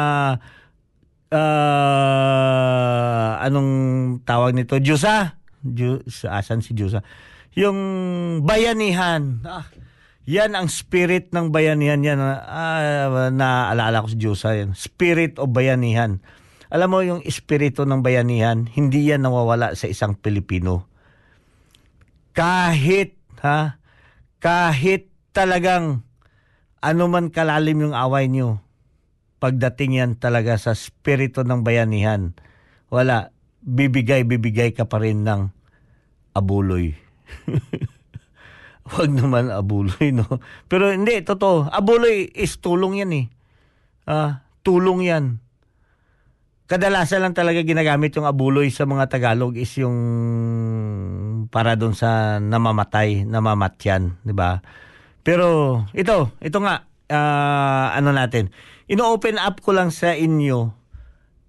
uh, 1.31 3.31
anong 3.43 3.71
tawag 4.23 4.55
nito? 4.55 4.79
Diyosa. 4.79 5.39
Diyos, 5.63 6.23
asan 6.23 6.63
si 6.63 6.77
Diyosa? 6.77 7.03
Yung 7.57 7.79
bayanihan. 8.45 9.41
Ah, 9.43 9.65
yan 10.27 10.53
ang 10.53 10.69
spirit 10.69 11.33
ng 11.33 11.49
bayanihan 11.49 11.99
yan. 12.03 12.19
Ah, 12.21 13.29
naalala 13.33 14.05
ko 14.05 14.07
si 14.11 14.17
Diyosa 14.19 14.53
yan. 14.53 14.77
Spirit 14.77 15.41
of 15.41 15.51
bayanihan. 15.51 16.21
Alam 16.67 16.89
mo 16.91 16.99
yung 16.99 17.23
espiritu 17.23 17.87
ng 17.87 18.03
bayanihan, 18.03 18.67
hindi 18.67 19.07
yan 19.07 19.23
nawawala 19.23 19.71
sa 19.79 19.87
isang 19.87 20.19
Pilipino. 20.19 20.83
Kahit, 22.35 23.15
ha, 23.39 23.79
kahit 24.43 25.07
talagang 25.31 26.03
ano 26.83 27.03
man 27.07 27.31
kalalim 27.31 27.87
yung 27.87 27.95
away 27.95 28.27
nyo, 28.27 28.66
pagdating 29.37 30.01
yan 30.01 30.11
talaga 30.17 30.57
sa 30.57 30.73
spirito 30.73 31.45
ng 31.45 31.61
bayanihan, 31.61 32.33
wala, 32.89 33.33
bibigay-bibigay 33.61 34.73
ka 34.73 34.85
pa 34.85 35.01
rin 35.01 35.25
ng 35.25 35.51
abuloy. 36.33 36.93
Huwag 38.93 39.11
naman 39.11 39.51
abuloy, 39.51 40.15
no? 40.15 40.39
Pero 40.71 40.89
hindi, 40.89 41.19
totoo. 41.19 41.67
Abuloy 41.67 42.31
is 42.31 42.57
tulong 42.63 43.03
yan 43.03 43.11
eh. 43.11 43.25
Ah, 44.07 44.47
tulong 44.63 45.03
yan 45.03 45.43
kadalasan 46.67 47.23
lang 47.23 47.33
talaga 47.33 47.63
ginagamit 47.63 48.11
yung 48.19 48.27
abuloy 48.27 48.67
sa 48.67 48.83
mga 48.83 49.07
Tagalog 49.07 49.55
is 49.55 49.71
yung 49.79 49.97
para 51.47 51.79
doon 51.79 51.95
sa 51.95 52.43
namamatay, 52.43 53.23
namamatyan, 53.23 54.19
di 54.19 54.35
ba? 54.35 54.59
Pero 55.23 55.79
ito, 55.95 56.35
ito 56.43 56.59
nga, 56.59 56.83
uh, 57.07 57.87
ano 57.95 58.11
natin, 58.11 58.51
ino-open 58.87 59.35
up 59.39 59.59
ko 59.59 59.75
lang 59.75 59.91
sa 59.91 60.15
inyo 60.15 60.73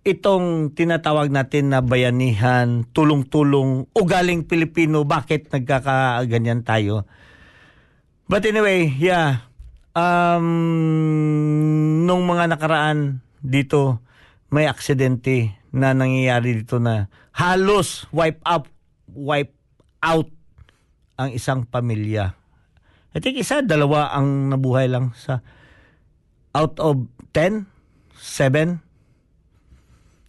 itong 0.08 0.72
tinatawag 0.72 1.28
natin 1.28 1.74
na 1.74 1.84
bayanihan, 1.84 2.88
tulong-tulong, 2.96 3.92
ugaling 3.92 4.48
Pilipino, 4.48 5.04
bakit 5.04 5.52
nagkakaganyan 5.52 6.64
tayo? 6.64 7.04
But 8.24 8.48
anyway, 8.48 8.88
yeah, 8.88 9.48
um, 9.92 10.48
nung 12.08 12.24
mga 12.24 12.56
nakaraan 12.56 13.20
dito, 13.44 14.00
may 14.48 14.64
aksidente 14.64 15.60
na 15.76 15.92
nangyayari 15.92 16.64
dito 16.64 16.80
na 16.80 17.12
halos 17.36 18.08
wipe 18.08 18.40
up, 18.48 18.64
wipe 19.12 19.52
out 20.00 20.32
ang 21.20 21.36
isang 21.36 21.68
pamilya. 21.68 22.32
I 23.12 23.18
think 23.20 23.36
isa, 23.40 23.60
dalawa 23.60 24.14
ang 24.16 24.48
nabuhay 24.48 24.88
lang 24.88 25.12
sa 25.12 25.44
out 26.54 26.76
of 26.80 27.08
10, 27.34 27.66
7, 28.16 28.80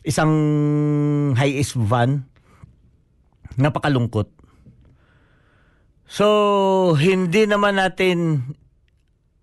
isang 0.08 0.34
high-is 1.36 1.76
van, 1.76 2.28
napakalungkot. 3.60 4.32
So, 6.10 6.98
hindi 6.98 7.46
naman 7.46 7.78
natin 7.78 8.50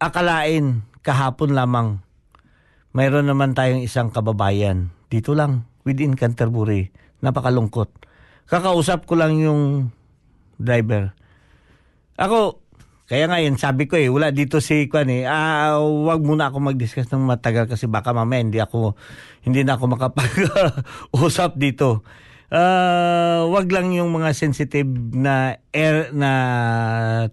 akalain 0.03 0.83
kahapon 1.07 1.55
lamang 1.55 2.03
mayroon 2.97 3.29
naman 3.29 3.53
tayong 3.53 3.85
isang 3.85 4.09
kababayan 4.09 4.91
dito 5.13 5.37
lang 5.37 5.69
within 5.87 6.19
Canterbury. 6.19 6.91
Napakalungkot. 7.23 7.93
Kakausap 8.49 9.07
ko 9.07 9.15
lang 9.15 9.39
yung 9.39 9.93
driver. 10.59 11.15
Ako, 12.19 12.66
kaya 13.07 13.31
nga 13.31 13.39
yun, 13.39 13.55
sabi 13.55 13.87
ko 13.87 13.95
eh, 13.95 14.11
wala 14.11 14.35
dito 14.35 14.59
si 14.59 14.91
Kwan 14.91 15.07
eh. 15.15 15.31
Ah, 15.31 15.79
wag 15.79 16.27
muna 16.27 16.51
ako 16.51 16.75
mag-discuss 16.75 17.07
ng 17.15 17.23
matagal 17.23 17.71
kasi 17.71 17.87
baka 17.87 18.11
mamaya 18.11 18.43
hindi 18.43 18.59
ako 18.59 18.99
hindi 19.47 19.63
na 19.63 19.79
ako 19.79 19.95
makapag-usap 19.95 21.55
dito. 21.71 22.03
Uh, 22.51 23.47
wag 23.51 23.71
lang 23.71 23.95
yung 23.95 24.11
mga 24.11 24.35
sensitive 24.35 24.87
na 25.15 25.59
air 25.71 26.15
na 26.15 26.31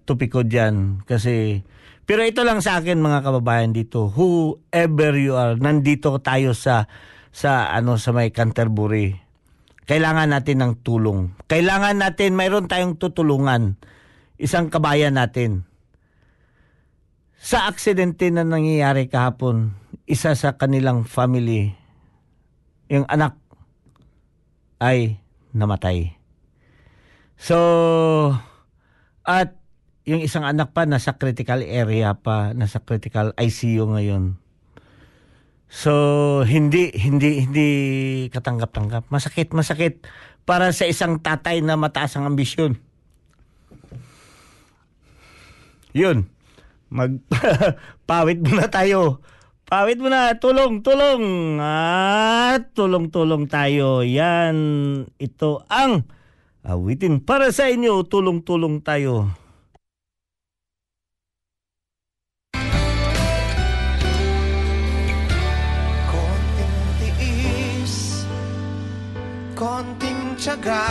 topiko 0.09 0.41
diyan 0.41 1.05
kasi 1.05 1.61
pero 2.05 2.25
ito 2.25 2.41
lang 2.41 2.61
sa 2.61 2.81
akin 2.81 2.97
mga 2.97 3.21
kababayan 3.25 3.73
dito, 3.73 4.09
whoever 4.13 5.13
you 5.17 5.37
are, 5.37 5.57
nandito 5.57 6.17
tayo 6.21 6.53
sa 6.53 6.85
sa 7.33 7.73
ano 7.73 7.97
sa 7.97 8.13
may 8.13 8.29
Canterbury. 8.29 9.17
Kailangan 9.89 10.37
natin 10.37 10.61
ng 10.61 10.73
tulong. 10.85 11.33
Kailangan 11.49 11.97
natin 11.97 12.37
mayroon 12.37 12.69
tayong 12.69 13.01
tutulungan 13.01 13.81
isang 14.43 14.67
kabayan 14.67 15.15
natin. 15.15 15.63
Sa 17.39 17.71
aksidente 17.71 18.27
na 18.27 18.43
nangyayari 18.43 19.07
kahapon, 19.07 19.71
isa 20.03 20.35
sa 20.35 20.59
kanilang 20.59 21.07
family, 21.07 21.71
yung 22.91 23.07
anak 23.07 23.39
ay 24.83 25.23
namatay. 25.55 26.19
So, 27.39 27.55
at 29.23 29.55
yung 30.03 30.19
isang 30.19 30.43
anak 30.43 30.75
pa 30.75 30.83
nasa 30.83 31.15
critical 31.15 31.63
area 31.63 32.11
pa, 32.19 32.51
nasa 32.51 32.83
critical 32.83 33.31
ICU 33.39 33.87
ngayon. 33.87 34.35
So 35.73 35.91
hindi 36.45 36.93
hindi 36.93 37.49
hindi 37.49 37.67
katanggap-tanggap. 38.29 39.09
Masakit, 39.09 39.57
masakit 39.57 40.05
para 40.45 40.69
sa 40.69 40.85
isang 40.85 41.17
tatay 41.17 41.65
na 41.65 41.73
mataas 41.73 42.13
ang 42.13 42.29
ambisyon. 42.29 42.77
Yun. 45.93 46.25
Mag 46.89 47.21
pawit 48.09 48.41
muna 48.41 48.65
tayo. 48.65 49.21
Pawit 49.69 50.01
muna, 50.01 50.37
tulong, 50.41 50.81
tulong. 50.81 51.57
At 51.61 52.73
tulong-tulong 52.73 53.45
tayo. 53.49 54.01
Yan, 54.01 54.57
ito 55.17 55.65
ang 55.69 56.05
awitin 56.65 57.21
para 57.21 57.53
sa 57.53 57.69
inyo. 57.69 58.05
Tulong-tulong 58.05 58.81
tayo. 58.81 59.33
Konting 66.09 66.77
tiis, 67.17 68.25
konting 69.57 70.37
tiyaga 70.37 70.85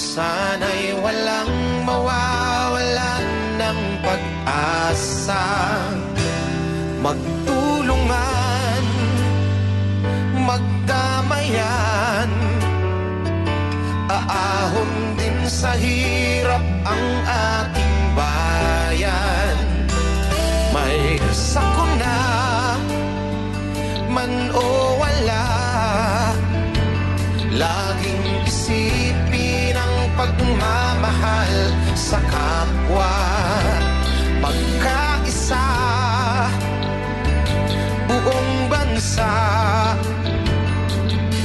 Sana'y 0.00 0.96
walang 1.02 1.84
mawawalan 1.84 2.08
ng 2.08 2.39
pag-asa 5.00 5.88
Magtulungan, 7.00 8.84
magdamayan. 10.36 12.28
Aahon 14.04 15.16
din 15.16 15.40
sa 15.48 15.72
hirap 15.80 16.60
ang 16.84 17.06
ating 17.24 17.96
bayan. 18.12 19.56
May 20.76 21.16
sakuna 21.32 22.20
man 24.12 24.52
o 24.52 25.00
wala 25.00 25.48
Laging 27.56 28.44
isipin 28.44 29.72
ang 29.72 29.96
pagmamahal 30.20 31.56
sa 31.96 32.20
kapwa 32.28 33.16
Pagkaisa. 34.40 35.68
Buong 38.08 38.72
bansa 38.72 39.28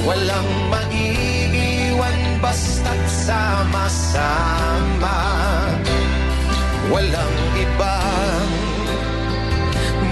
Walang 0.05 0.69
maiiwan 0.69 2.37
basta't 2.37 3.01
sama-sama. 3.09 5.17
Walang 6.93 7.37
ibang 7.57 8.53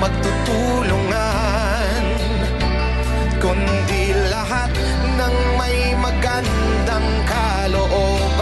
magtutulungan 0.01 2.03
kundi 3.37 4.17
lahat 4.33 4.73
ng 5.13 5.35
may 5.61 5.93
magandang 6.01 7.05
kalooban 7.29 8.32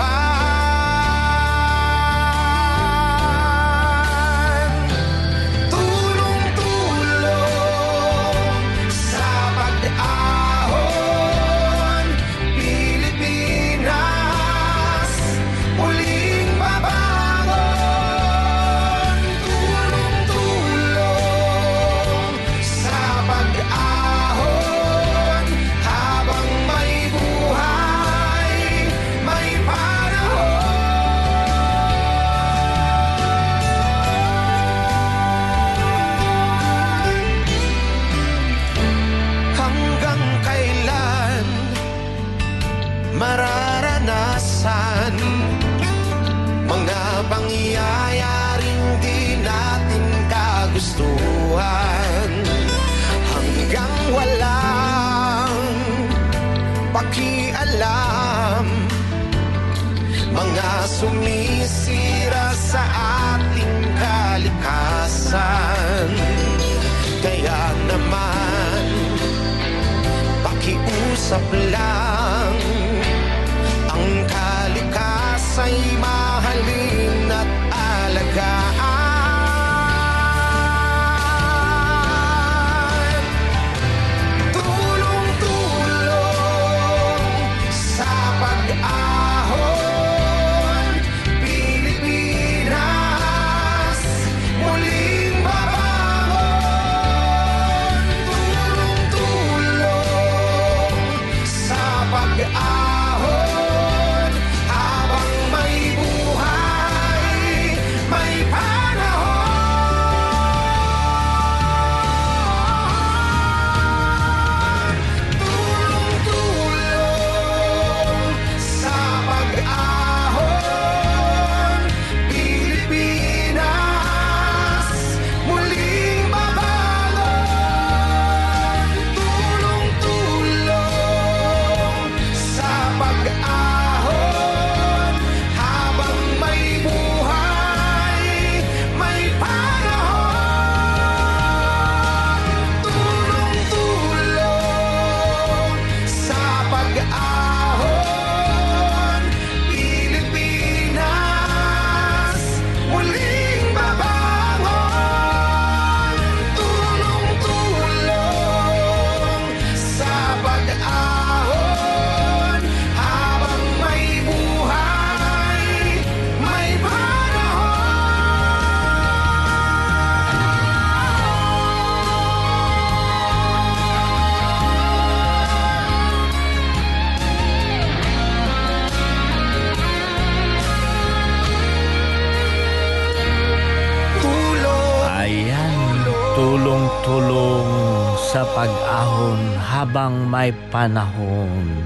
may 190.31 190.55
panahon. 190.71 191.83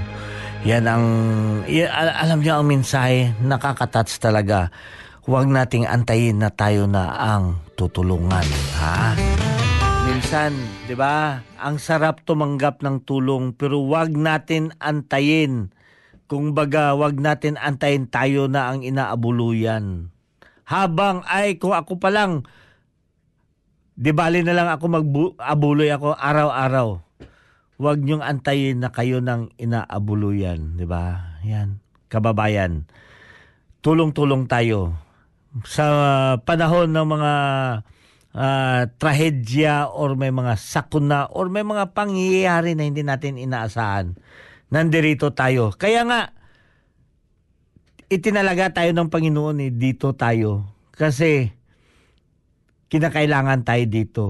Yan 0.62 0.86
ang, 0.86 1.06
y- 1.66 1.82
al- 1.82 2.14
alam 2.14 2.38
niyo 2.38 2.62
ang 2.62 2.66
mensahe, 2.70 3.34
nakakatats 3.42 4.22
talaga. 4.22 4.70
huwag 5.26 5.50
nating 5.50 5.90
antayin 5.90 6.38
na 6.38 6.54
tayo 6.54 6.86
na 6.86 7.10
ang 7.18 7.58
tutulungan, 7.74 8.46
ha? 8.78 9.18
Minsan, 10.06 10.54
'di 10.86 10.94
ba? 10.94 11.42
Ang 11.58 11.82
sarap 11.82 12.22
tumanggap 12.22 12.78
ng 12.86 13.02
tulong 13.02 13.50
pero 13.58 13.82
huwag 13.82 14.14
natin 14.14 14.70
antayin. 14.78 15.74
Kung 16.30 16.54
baga, 16.54 16.94
huwag 16.94 17.18
natin 17.18 17.58
antayin 17.58 18.06
tayo 18.06 18.46
na 18.46 18.70
ang 18.70 18.86
inaabuluyan. 18.86 20.14
Habang 20.70 21.26
ay 21.26 21.58
kung 21.58 21.74
ako 21.74 21.98
pa 21.98 22.14
lang 22.14 22.46
Di 23.96 24.12
bali 24.12 24.44
na 24.44 24.52
lang 24.52 24.68
ako 24.68 24.84
mag-abuloy 24.92 25.88
ako 25.88 26.12
araw-araw. 26.20 27.05
Huwag 27.76 28.00
niyong 28.00 28.24
antayin 28.24 28.80
na 28.80 28.88
kayo 28.88 29.20
ng 29.20 29.52
inaabuluyan, 29.60 30.80
di 30.80 30.88
ba? 30.88 31.36
Yan, 31.44 31.84
kababayan. 32.08 32.88
Tulong-tulong 33.84 34.48
tayo. 34.48 34.96
Sa 35.68 35.86
panahon 36.40 36.88
ng 36.96 37.06
mga 37.06 37.32
uh, 38.32 38.80
trahedya 38.96 39.92
or 39.92 40.16
may 40.16 40.32
mga 40.32 40.56
sakuna 40.56 41.28
or 41.32 41.52
may 41.52 41.64
mga 41.64 41.92
pangyayari 41.92 42.72
na 42.72 42.88
hindi 42.88 43.04
natin 43.04 43.36
inaasahan, 43.36 44.16
nandirito 44.72 45.36
tayo. 45.36 45.72
Kaya 45.76 46.04
nga, 46.08 46.32
itinalaga 48.08 48.72
tayo 48.72 48.90
ng 48.96 49.12
Panginoon 49.12 49.68
eh, 49.68 49.72
dito 49.72 50.16
tayo. 50.16 50.64
Kasi 50.96 51.52
kinakailangan 52.88 53.68
tayo 53.68 53.84
dito. 53.84 54.24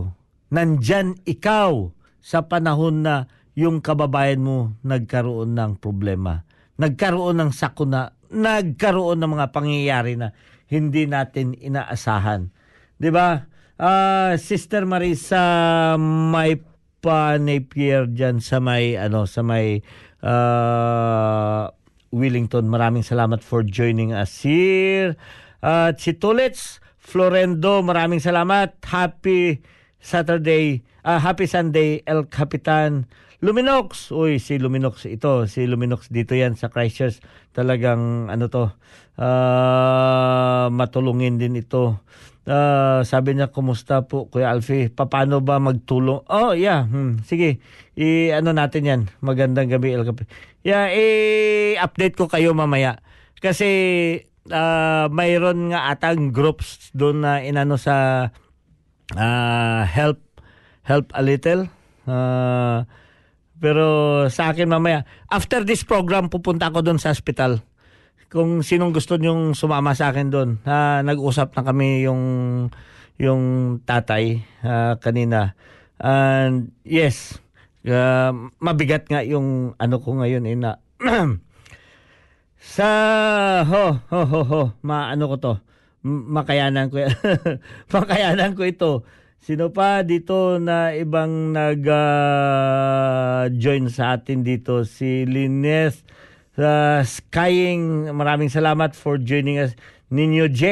Nandyan 0.50 1.22
ikaw 1.22 1.94
sa 2.18 2.50
panahon 2.50 3.06
na 3.06 3.30
yung 3.57 3.81
kababayan 3.81 4.45
mo 4.45 4.77
nagkaroon 4.85 5.57
ng 5.57 5.81
problema. 5.81 6.45
Nagkaroon 6.77 7.40
ng 7.40 7.51
sakuna, 7.57 8.12
nagkaroon 8.29 9.16
ng 9.16 9.33
mga 9.33 9.47
pangyayari 9.49 10.21
na 10.21 10.37
hindi 10.69 11.09
natin 11.09 11.57
inaasahan. 11.57 12.53
'Di 13.01 13.09
ba? 13.09 13.49
Uh, 13.77 14.37
Sister 14.37 14.85
Marisa 14.85 15.97
may 16.01 16.61
pa 17.01 17.40
Napier 17.40 18.09
diyan 18.09 18.45
sa 18.45 18.61
may 18.61 18.97
ano 19.01 19.25
sa 19.25 19.40
may 19.40 19.81
uh, 20.21 21.73
Wellington. 22.12 22.69
Maraming 22.69 23.05
salamat 23.05 23.40
for 23.40 23.64
joining 23.64 24.12
us 24.12 24.45
here. 24.45 25.16
At 25.64 25.97
uh, 25.97 26.01
si 26.01 26.12
Tulets 26.16 26.85
Florendo, 27.01 27.81
maraming 27.81 28.21
salamat. 28.21 28.77
Happy 28.85 29.62
Saturday, 30.03 30.83
uh, 31.07 31.23
happy 31.23 31.49
Sunday, 31.49 32.05
El 32.05 32.29
Capitan. 32.29 33.09
Luminox, 33.44 34.14
uy, 34.16 34.40
si 34.40 34.57
Luminox 34.57 35.05
ito, 35.05 35.44
si 35.44 35.68
Luminox 35.68 36.09
dito 36.09 36.33
yan 36.33 36.57
sa 36.57 36.72
Christchurch. 36.72 37.20
Talagang 37.53 38.33
ano 38.33 38.49
to, 38.49 38.72
uh, 39.20 40.66
matulungin 40.72 41.37
din 41.37 41.61
ito. 41.61 42.01
Uh, 42.46 43.03
sabi 43.03 43.35
niya, 43.35 43.51
kumusta 43.51 44.07
po, 44.07 44.31
Kuya 44.31 44.55
Alfie? 44.55 44.87
Paano 44.88 45.42
ba 45.42 45.59
magtulong? 45.59 46.25
Oh, 46.31 46.55
yeah. 46.55 46.87
Hmm, 46.87 47.20
sige, 47.27 47.59
i-ano 47.99 48.55
natin 48.55 48.83
yan. 48.87 49.01
Magandang 49.18 49.66
gabi, 49.66 49.92
El 49.92 50.07
Capitan. 50.07 50.31
Yeah, 50.62 50.88
i-update 50.94 52.14
ko 52.14 52.31
kayo 52.31 52.55
mamaya. 52.55 53.03
Kasi 53.42 53.68
uh, 54.49 55.07
mayroon 55.11 55.75
nga 55.75 55.90
atang 55.90 56.31
groups 56.31 56.90
doon 56.94 57.27
na 57.27 57.42
inano 57.42 57.77
sa 57.77 58.31
uh, 59.14 59.83
help 59.87 60.22
help 60.87 61.11
a 61.14 61.22
little. 61.22 61.66
Uh, 62.07 62.87
pero 63.57 63.87
sa 64.29 64.53
akin 64.53 64.69
mamaya, 64.69 65.09
after 65.33 65.64
this 65.64 65.83
program, 65.83 66.29
pupunta 66.29 66.69
ako 66.69 66.85
doon 66.85 67.01
sa 67.01 67.12
hospital. 67.12 67.64
Kung 68.29 68.61
sinong 68.61 68.92
gusto 68.92 69.16
nyong 69.16 69.57
sumama 69.57 69.97
sa 69.97 70.12
akin 70.12 70.29
doon. 70.29 70.51
Uh, 70.66 71.01
nag-usap 71.07 71.57
na 71.57 71.62
kami 71.64 72.05
yung 72.05 72.23
yung 73.16 73.42
tatay 73.88 74.45
uh, 74.61 75.01
kanina. 75.01 75.57
And 75.97 76.77
yes, 76.85 77.40
uh, 77.88 78.35
mabigat 78.61 79.09
nga 79.09 79.25
yung 79.25 79.73
ano 79.81 79.97
ko 80.05 80.21
ngayon 80.21 80.45
eh 80.45 80.57
na 80.59 80.77
Sa 82.66 82.88
ho 83.62 83.85
ho 84.11 84.21
ho 84.27 84.40
ho 84.42 84.62
maano 84.83 85.31
ko 85.33 85.37
to. 85.38 85.55
Makayanan 86.07 86.90
ko 86.90 86.99
makayanan 87.95 88.53
ko 88.59 88.62
ito. 88.66 88.90
Sino 89.40 89.70
pa 89.70 90.03
dito 90.03 90.59
na 90.59 90.96
ibang 90.96 91.55
nag 91.55 91.83
uh, 91.87 93.46
join 93.55 93.87
sa 93.92 94.18
atin 94.18 94.42
dito? 94.42 94.83
Si 94.83 95.22
Lines 95.29 96.03
uh, 96.59 97.05
Skying 97.05 98.11
maraming 98.11 98.51
salamat 98.51 98.96
for 98.96 99.20
joining 99.20 99.61
us. 99.62 99.77
Ninyo 100.11 100.51
J 100.51 100.62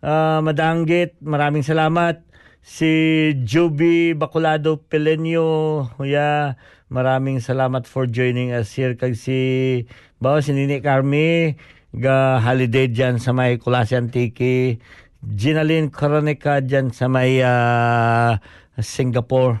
uh, 0.00 0.38
Madanggit 0.40 1.18
maraming 1.20 1.66
salamat. 1.66 2.22
Si 2.64 3.32
Juby 3.48 4.12
Bacolado 4.12 4.76
Pelenyo 4.76 5.88
yeah, 6.04 6.60
maraming 6.92 7.40
salamat 7.40 7.84
for 7.84 8.08
joining 8.08 8.52
us 8.52 8.72
here. 8.76 8.96
Kag 8.96 9.16
si 9.16 9.84
Bawa 10.18 10.42
si 10.42 10.50
Nini 10.50 10.82
Carmi, 10.82 11.54
ga 11.94 12.42
holiday 12.42 12.90
dyan 12.90 13.22
sa 13.22 13.30
may 13.30 13.56
Kulasi 13.56 13.94
Antique, 13.94 14.82
Ginalyn 15.24 15.90
Coronica 15.90 16.62
dyan 16.62 16.94
sa 16.94 17.10
may 17.10 17.42
uh, 17.42 18.38
Singapore. 18.78 19.58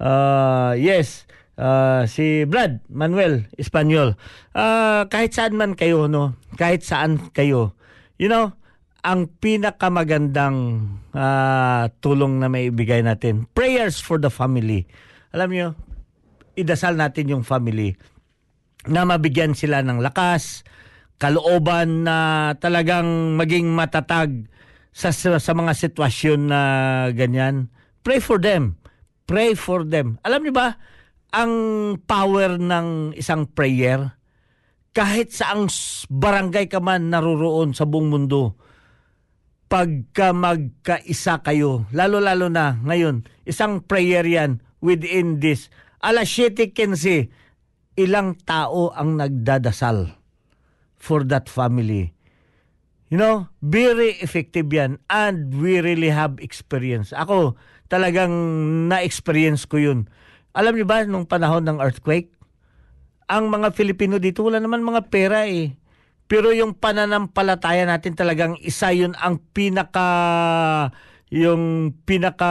Uh, 0.00 0.72
yes, 0.80 1.28
uh, 1.60 2.08
si 2.08 2.48
Brad 2.48 2.80
Manuel 2.88 3.46
Espanyol. 3.60 4.16
Uh, 4.56 5.04
kahit 5.12 5.36
saan 5.36 5.54
man 5.54 5.76
kayo, 5.76 6.08
no? 6.08 6.38
Kahit 6.56 6.82
saan 6.82 7.30
kayo. 7.36 7.76
You 8.16 8.32
know, 8.32 8.56
ang 9.04 9.28
pinakamagandang 9.28 10.88
uh, 11.12 11.84
tulong 12.00 12.40
na 12.40 12.48
may 12.48 12.72
ibigay 12.72 13.04
natin, 13.04 13.44
prayers 13.52 14.00
for 14.00 14.16
the 14.16 14.32
family. 14.32 14.88
Alam 15.36 15.48
niyo, 15.52 15.68
idasal 16.56 16.96
natin 16.96 17.28
yung 17.28 17.44
family 17.44 18.00
na 18.88 19.04
mabigyan 19.04 19.52
sila 19.52 19.84
ng 19.84 20.00
lakas, 20.00 20.64
kalooban 21.20 22.08
na 22.08 22.52
talagang 22.56 23.36
maging 23.36 23.68
matatag 23.72 24.48
sa, 24.94 25.10
sa 25.10 25.52
mga 25.52 25.72
sitwasyon 25.74 26.40
na 26.46 26.60
ganyan. 27.10 27.74
Pray 28.06 28.22
for 28.22 28.38
them. 28.38 28.78
Pray 29.26 29.58
for 29.58 29.82
them. 29.82 30.22
Alam 30.22 30.46
niyo 30.46 30.54
ba, 30.54 30.78
ang 31.34 31.52
power 32.06 32.62
ng 32.62 33.18
isang 33.18 33.50
prayer, 33.50 34.14
kahit 34.94 35.34
sa 35.34 35.58
ang 35.58 35.66
barangay 36.06 36.70
ka 36.70 36.78
man 36.78 37.10
naroroon 37.10 37.74
sa 37.74 37.82
buong 37.90 38.06
mundo, 38.06 38.54
pagka 39.66 40.30
magkaisa 40.30 41.42
kayo, 41.42 41.90
lalo-lalo 41.90 42.46
na 42.46 42.78
ngayon, 42.86 43.26
isang 43.42 43.82
prayer 43.82 44.22
yan 44.22 44.62
within 44.78 45.42
this. 45.42 45.74
Alas 45.98 46.30
7.15, 46.30 47.98
ilang 47.98 48.38
tao 48.46 48.94
ang 48.94 49.18
nagdadasal 49.18 50.14
for 50.94 51.26
that 51.26 51.50
family. 51.50 52.13
You 53.14 53.22
know, 53.22 53.46
very 53.62 54.18
effective 54.18 54.66
yan 54.74 54.98
and 55.06 55.54
we 55.54 55.78
really 55.78 56.10
have 56.10 56.34
experience. 56.42 57.14
Ako, 57.14 57.54
talagang 57.86 58.34
na-experience 58.90 59.70
ko 59.70 59.78
yun. 59.78 60.10
Alam 60.50 60.74
niyo 60.74 60.82
ba, 60.82 61.06
nung 61.06 61.22
panahon 61.22 61.62
ng 61.62 61.78
earthquake, 61.78 62.34
ang 63.30 63.54
mga 63.54 63.70
Filipino 63.70 64.18
dito, 64.18 64.42
wala 64.42 64.58
naman 64.58 64.82
mga 64.82 65.14
pera 65.14 65.46
eh. 65.46 65.78
Pero 66.26 66.50
yung 66.50 66.74
pananampalataya 66.74 67.86
natin 67.86 68.18
talagang 68.18 68.58
isa 68.58 68.90
yun 68.90 69.14
ang 69.22 69.38
pinaka 69.54 70.90
yung 71.30 71.94
pinaka 72.02 72.50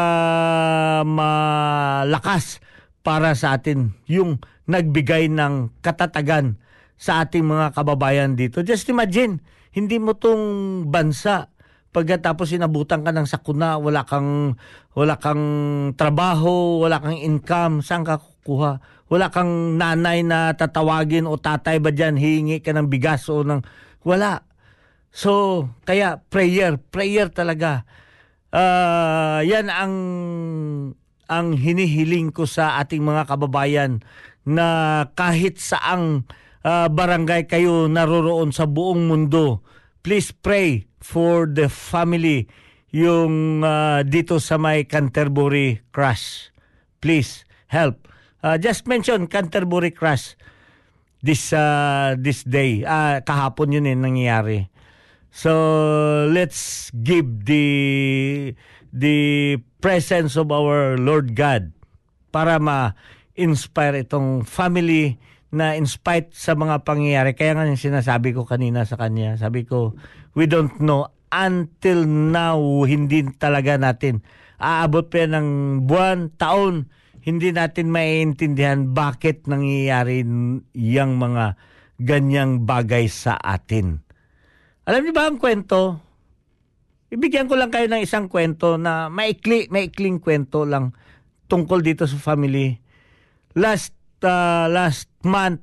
malakas 1.04 2.64
para 3.04 3.36
sa 3.36 3.60
atin. 3.60 4.00
Yung 4.08 4.40
nagbigay 4.72 5.28
ng 5.28 5.76
katatagan 5.84 6.56
sa 6.96 7.28
ating 7.28 7.44
mga 7.44 7.76
kababayan 7.76 8.40
dito. 8.40 8.64
Just 8.64 8.88
imagine, 8.88 9.44
hindi 9.74 9.98
mo 9.98 10.14
tong 10.14 10.86
bansa 10.88 11.54
pagkatapos 11.94 12.50
inabutan 12.58 13.06
ka 13.06 13.14
ng 13.14 13.30
sakuna, 13.30 13.78
wala 13.78 14.02
kang 14.04 14.58
wala 14.98 15.22
kang 15.22 15.46
trabaho, 15.94 16.82
wala 16.82 16.98
kang 16.98 17.18
income, 17.18 17.86
saan 17.86 18.02
ka 18.02 18.18
kukuha? 18.18 18.82
Wala 19.14 19.30
kang 19.30 19.78
nanay 19.78 20.26
na 20.26 20.58
tatawagin 20.58 21.30
o 21.30 21.38
tatay 21.38 21.78
ba 21.78 21.94
diyan 21.94 22.18
hihingi 22.18 22.66
ka 22.66 22.74
ng 22.74 22.90
bigas 22.90 23.30
o 23.30 23.46
ng 23.46 23.62
wala. 24.02 24.42
So, 25.14 25.70
kaya 25.86 26.26
prayer, 26.34 26.82
prayer 26.82 27.30
talaga. 27.30 27.86
Uh, 28.50 29.46
yan 29.46 29.70
ang 29.70 29.96
ang 31.30 31.54
hinihiling 31.54 32.34
ko 32.34 32.50
sa 32.50 32.82
ating 32.82 33.06
mga 33.06 33.30
kababayan 33.30 34.02
na 34.44 34.68
kahit 35.14 35.62
saang 35.62 36.26
uh, 36.64 36.88
barangay 36.90 37.46
kayo 37.46 37.86
naroroon 37.92 38.56
sa 38.56 38.66
buong 38.66 39.08
mundo, 39.08 39.62
please 40.02 40.32
pray 40.32 40.88
for 41.04 41.46
the 41.46 41.68
family 41.68 42.48
yung 42.94 43.62
uh, 43.62 44.02
dito 44.08 44.40
sa 44.40 44.56
may 44.58 44.88
Canterbury 44.88 45.84
crash. 45.92 46.50
Please 47.04 47.44
help. 47.68 48.08
Uh, 48.44 48.56
just 48.60 48.88
mention 48.88 49.28
Canterbury 49.28 49.92
crash 49.92 50.36
this 51.24 51.52
uh, 51.56 52.16
this 52.20 52.44
day. 52.44 52.84
Uh, 52.84 53.24
kahapon 53.24 53.72
yun 53.76 53.90
eh 53.90 53.96
nangyayari. 53.96 54.68
So 55.34 56.30
let's 56.30 56.94
give 56.94 57.50
the 57.50 57.66
the 58.94 59.18
presence 59.82 60.38
of 60.38 60.54
our 60.54 61.00
Lord 61.02 61.34
God 61.34 61.74
para 62.30 62.62
ma-inspire 62.62 64.06
itong 64.06 64.46
family 64.46 65.18
na 65.54 65.78
in 65.78 65.86
spite 65.86 66.34
sa 66.34 66.58
mga 66.58 66.82
pangyayari. 66.82 67.38
Kaya 67.38 67.54
nga 67.54 67.70
yung 67.70 67.78
sinasabi 67.78 68.34
ko 68.34 68.44
kanina 68.44 68.84
sa 68.90 68.98
kanya, 68.98 69.38
sabi 69.38 69.64
ko, 69.64 69.94
we 70.34 70.50
don't 70.50 70.82
know 70.82 71.08
until 71.30 72.06
now, 72.10 72.58
hindi 72.84 73.22
talaga 73.38 73.78
natin 73.78 74.26
aabot 74.64 75.12
pa 75.12 75.28
yan 75.28 75.32
ng 75.36 75.50
buwan, 75.84 76.32
taon, 76.40 76.88
hindi 77.24 77.52
natin 77.52 77.92
maiintindihan 77.92 78.96
bakit 78.96 79.44
nangyayari 79.48 80.24
yung 80.72 81.12
mga 81.20 81.60
ganyang 82.00 82.64
bagay 82.64 83.12
sa 83.12 83.36
atin. 83.36 84.00
Alam 84.88 85.08
niyo 85.08 85.14
ba 85.16 85.28
ang 85.28 85.40
kwento? 85.40 86.00
Ibigyan 87.14 87.48
ko 87.48 87.56
lang 87.56 87.72
kayo 87.72 87.88
ng 87.88 88.04
isang 88.04 88.28
kwento 88.28 88.76
na 88.76 89.08
maikli, 89.08 89.70
maikling 89.70 90.20
kwento 90.20 90.68
lang 90.68 90.92
tungkol 91.48 91.80
dito 91.86 92.10
sa 92.10 92.18
family. 92.18 92.76
Last 93.54 93.94
uh, 94.24 94.66
last 94.72 95.12
month, 95.22 95.62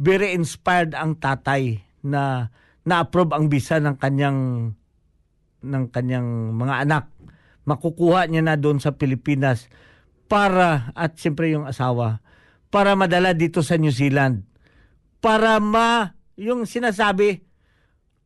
very 0.00 0.32
inspired 0.32 0.96
ang 0.96 1.20
tatay 1.20 1.84
na 2.00 2.48
na-approve 2.84 3.36
ang 3.36 3.46
visa 3.52 3.76
ng 3.76 3.96
kanyang 4.00 4.72
ng 5.60 5.84
kanyang 5.92 6.56
mga 6.56 6.88
anak. 6.88 7.04
Makukuha 7.68 8.26
niya 8.26 8.40
na 8.40 8.56
doon 8.56 8.80
sa 8.80 8.96
Pilipinas 8.96 9.68
para 10.26 10.90
at 10.96 11.20
siyempre 11.20 11.52
yung 11.52 11.68
asawa 11.68 12.24
para 12.72 12.96
madala 12.96 13.36
dito 13.36 13.60
sa 13.60 13.76
New 13.76 13.92
Zealand. 13.92 14.48
Para 15.20 15.60
ma 15.60 16.16
yung 16.40 16.64
sinasabi 16.64 17.44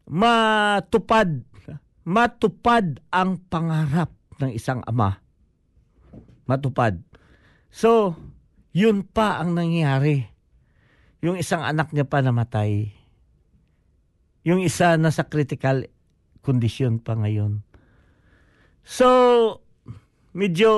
matupad 0.07 1.43
matupad 2.05 3.01
ang 3.11 3.41
pangarap 3.49 4.13
ng 4.39 4.53
isang 4.53 4.85
ama. 4.87 5.19
Matupad. 6.45 7.01
So 7.73 8.15
yun 8.75 9.07
pa 9.07 9.39
ang 9.39 9.55
nangyari. 9.55 10.27
Yung 11.23 11.39
isang 11.39 11.63
anak 11.63 11.95
niya 11.95 12.11
pa 12.11 12.21
namatay. 12.21 12.91
Yung 14.43 14.61
isa 14.61 14.99
nasa 14.99 15.25
critical 15.31 15.87
condition 16.43 16.99
pa 16.99 17.15
ngayon. 17.15 17.63
So 18.83 19.09
medyo 20.35 20.75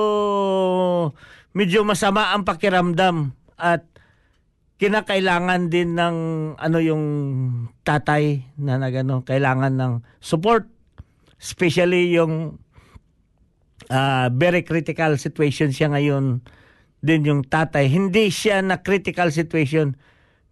medyo 1.51 1.81
masama 1.81 2.31
ang 2.31 2.45
pakiramdam 2.45 3.33
at 3.57 3.83
kinakailangan 4.77 5.73
din 5.73 5.97
ng 5.97 6.15
ano 6.55 6.77
yung 6.77 7.03
tatay 7.81 8.45
na 8.61 8.77
nagano 8.77 9.25
kailangan 9.25 9.73
ng 9.73 9.93
support. 10.21 10.69
Especially 11.41 12.13
yung 12.13 12.61
ah, 13.89 14.29
very 14.29 14.61
critical 14.61 15.17
situation 15.17 15.73
siya 15.73 15.89
ngayon 15.91 16.45
din 17.01 17.27
yung 17.27 17.41
tatay 17.45 17.87
hindi 17.87 18.33
siya 18.33 18.61
na 18.61 18.81
critical 18.81 19.29
situation 19.29 19.97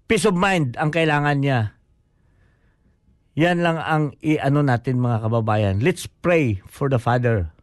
peace 0.05 0.27
of 0.27 0.37
mind 0.37 0.77
ang 0.77 0.93
kailangan 0.93 1.41
niya 1.41 1.59
yan 3.35 3.59
lang 3.65 3.81
ang 3.81 4.15
i-ano 4.23 4.63
natin 4.63 5.01
mga 5.01 5.27
kababayan 5.27 5.75
let's 5.81 6.05
pray 6.07 6.61
for 6.69 6.87
the 6.87 7.01
father 7.01 7.55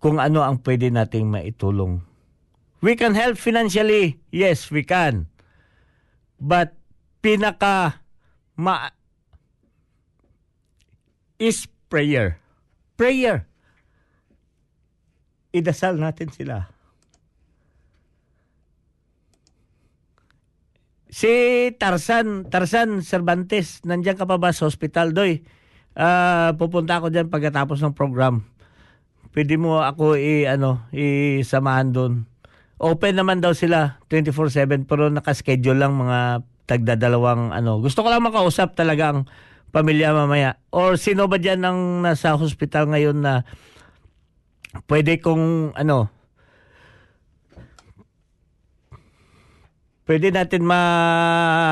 kung 0.00 0.16
ano 0.16 0.40
ang 0.40 0.64
pwede 0.64 0.88
nating 0.88 1.28
maitulong. 1.28 2.00
We 2.80 2.96
can 2.96 3.12
help 3.12 3.36
financially. 3.36 4.16
Yes, 4.32 4.72
we 4.72 4.80
can. 4.82 5.28
But 6.40 6.72
pinaka 7.20 8.00
ma 8.56 8.96
is 11.36 11.68
prayer. 11.92 12.40
Prayer. 12.96 13.44
Idasal 15.50 15.98
natin 15.98 16.30
sila. 16.30 16.70
Si 21.10 21.30
Tarzan, 21.74 22.46
Tarzan 22.46 23.02
Cervantes, 23.02 23.82
nandiyan 23.82 24.14
ka 24.14 24.30
pa 24.30 24.38
ba 24.38 24.54
sa 24.54 24.70
hospital, 24.70 25.10
Doy? 25.10 25.42
Ah, 25.98 26.54
pupunta 26.54 27.02
ako 27.02 27.10
diyan 27.10 27.26
pagkatapos 27.26 27.82
ng 27.82 27.98
program 27.98 28.46
pwede 29.34 29.54
mo 29.58 29.82
ako 29.82 30.18
i 30.18 30.46
ano 30.46 30.86
isamahan 30.94 31.90
doon. 31.94 32.12
Open 32.80 33.14
naman 33.20 33.44
daw 33.44 33.52
sila 33.52 34.00
24/7 34.08 34.88
pero 34.88 35.12
naka-schedule 35.12 35.76
lang 35.76 35.94
mga 36.00 36.42
tagdadalawang 36.64 37.52
ano. 37.52 37.82
Gusto 37.82 38.00
ko 38.00 38.08
lang 38.08 38.24
makausap 38.24 38.72
talaga 38.72 39.12
ang 39.12 39.20
pamilya 39.70 40.16
mamaya. 40.16 40.56
Or 40.72 40.96
sino 40.96 41.28
ba 41.28 41.36
diyan 41.36 41.60
ang 41.62 41.78
nasa 42.02 42.34
hospital 42.34 42.88
ngayon 42.90 43.20
na 43.20 43.44
pwede 44.86 45.18
kong 45.18 45.74
ano 45.74 46.20
Pwede 50.10 50.34
natin 50.34 50.66
mahinga 50.66 51.62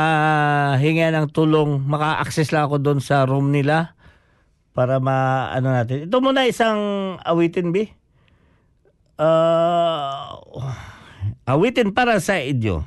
ng 1.11 1.27
tulong, 1.35 1.83
maka-access 1.83 2.55
lang 2.55 2.71
ako 2.71 2.79
doon 2.79 3.03
sa 3.03 3.27
room 3.27 3.51
nila 3.51 3.99
para 4.71 5.03
ma 5.03 5.51
ano 5.51 5.75
natin. 5.75 6.07
Ito 6.07 6.23
muna 6.23 6.47
isang 6.47 6.79
awitin 7.27 7.75
bi. 7.75 7.91
Uh, 9.19 10.39
awitin 11.51 11.91
para 11.91 12.23
sa 12.23 12.39
inyo. 12.39 12.87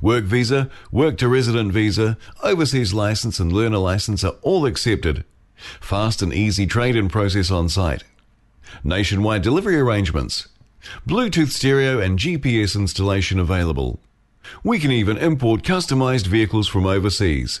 Work 0.00 0.24
visa, 0.24 0.70
work 0.90 1.16
to 1.18 1.28
resident 1.28 1.72
visa, 1.72 2.18
overseas 2.42 2.92
license, 2.92 3.40
and 3.40 3.52
learner 3.52 3.78
license 3.78 4.24
are 4.24 4.36
all 4.42 4.66
accepted. 4.66 5.24
Fast 5.80 6.22
and 6.22 6.32
easy 6.32 6.66
trade 6.66 6.96
in 6.96 7.08
process 7.08 7.50
on 7.50 7.68
site. 7.68 8.04
Nationwide 8.84 9.42
delivery 9.42 9.78
arrangements. 9.78 10.48
Bluetooth 11.06 11.50
stereo 11.50 12.00
and 12.00 12.18
GPS 12.18 12.74
installation 12.74 13.38
available. 13.38 14.00
We 14.64 14.78
can 14.78 14.90
even 14.90 15.18
import 15.18 15.62
customized 15.62 16.26
vehicles 16.26 16.68
from 16.68 16.86
overseas. 16.86 17.60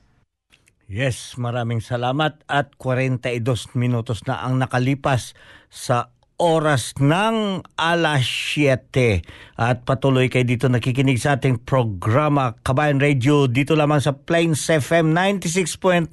Yes, 0.91 1.39
maraming 1.39 1.79
salamat 1.79 2.43
at 2.51 2.75
42 2.75 3.79
minutos 3.79 4.27
na 4.27 4.43
ang 4.43 4.59
nakalipas 4.59 5.31
sa 5.71 6.11
oras 6.35 6.91
ng 6.99 7.63
alas 7.79 8.27
7 8.27 9.23
at 9.55 9.87
patuloy 9.87 10.27
kayo 10.27 10.43
dito 10.43 10.67
nakikinig 10.67 11.15
sa 11.15 11.39
ating 11.39 11.63
programa 11.63 12.59
Kabayan 12.59 12.99
Radio 12.99 13.47
dito 13.47 13.71
lamang 13.71 14.03
sa 14.03 14.19
Plains 14.19 14.67
FM 14.67 15.15
96.9 15.15 16.11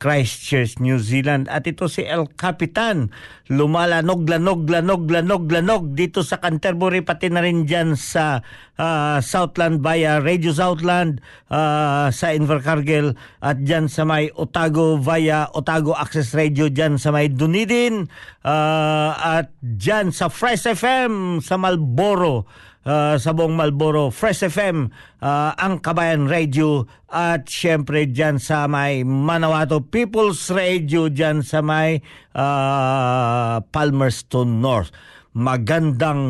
Christchurch, 0.00 0.80
New 0.80 0.96
Zealand. 0.96 1.46
At 1.52 1.68
ito 1.68 1.84
si 1.86 2.08
El 2.08 2.24
Capitan. 2.32 3.12
Lumalanog 3.52 4.24
lanog 4.24 4.64
lanog 4.64 5.04
lanog 5.12 5.44
lanog. 5.52 5.92
Dito 5.92 6.24
sa 6.24 6.40
Canterbury 6.40 7.04
pati 7.04 7.28
na 7.28 7.44
rin 7.44 7.68
dyan 7.68 7.94
sa 8.00 8.40
ah, 8.80 9.20
Southland 9.20 9.84
via 9.84 10.24
Radio 10.24 10.56
Southland 10.56 11.20
ah, 11.52 12.08
sa 12.08 12.32
Invercargill. 12.32 13.12
At 13.44 13.60
dyan 13.60 13.92
sa 13.92 14.08
may 14.08 14.32
Otago 14.32 14.96
via 14.96 15.52
Otago 15.52 15.92
Access 15.92 16.32
Radio 16.32 16.72
dyan 16.72 16.96
sa 16.96 17.12
may 17.12 17.28
Dunedin. 17.28 18.08
Ah, 18.40 19.12
at 19.36 19.52
dyan 19.60 20.16
sa 20.16 20.32
Fresh 20.32 20.64
FM 20.64 21.44
sa 21.44 21.60
Malboro 21.60 22.48
ah, 22.86 23.16
sa 23.20 23.30
buong 23.34 23.56
Malboro. 23.56 24.08
Fresh 24.12 24.46
FM 24.48 24.92
ah, 25.20 25.52
ang 25.56 25.80
Kabayan 25.82 26.30
Radio. 26.30 26.86
At 27.10 27.50
syempre 27.50 28.06
dyan 28.06 28.38
sa 28.38 28.70
may 28.70 29.02
Manawato 29.02 29.82
People's 29.82 30.46
Radio 30.54 31.10
dyan 31.10 31.42
sa 31.42 31.60
may 31.60 32.00
ah, 32.36 33.60
Palmerston 33.74 34.62
North. 34.62 34.94
Magandang 35.34 36.22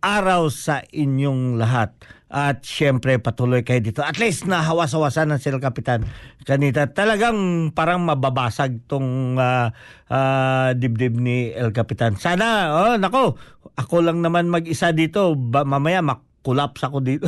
araw 0.00 0.48
sa 0.48 0.80
inyong 0.90 1.60
lahat 1.60 1.92
at 2.30 2.62
syempre 2.62 3.18
patuloy 3.18 3.66
kayo 3.66 3.82
dito. 3.82 4.06
At 4.06 4.22
least 4.22 4.46
nahawas-hawasan 4.46 5.34
ng 5.34 5.42
sila 5.42 5.58
kapitan 5.58 6.06
kanita. 6.46 6.86
Talagang 6.86 7.70
parang 7.74 8.06
mababasag 8.06 8.86
tong 8.86 9.34
ah, 9.34 9.74
ah, 10.06 10.70
dibdib 10.78 11.18
ni 11.18 11.50
El 11.50 11.74
Capitan. 11.74 12.14
Sana, 12.14 12.70
oh, 12.70 12.94
nako, 12.96 13.34
ako 13.74 14.06
lang 14.06 14.22
naman 14.22 14.46
mag-isa 14.46 14.94
dito. 14.94 15.34
Ba, 15.34 15.66
mamaya 15.66 16.06
makulaps 16.06 16.86
ako 16.86 17.02
dito. 17.02 17.26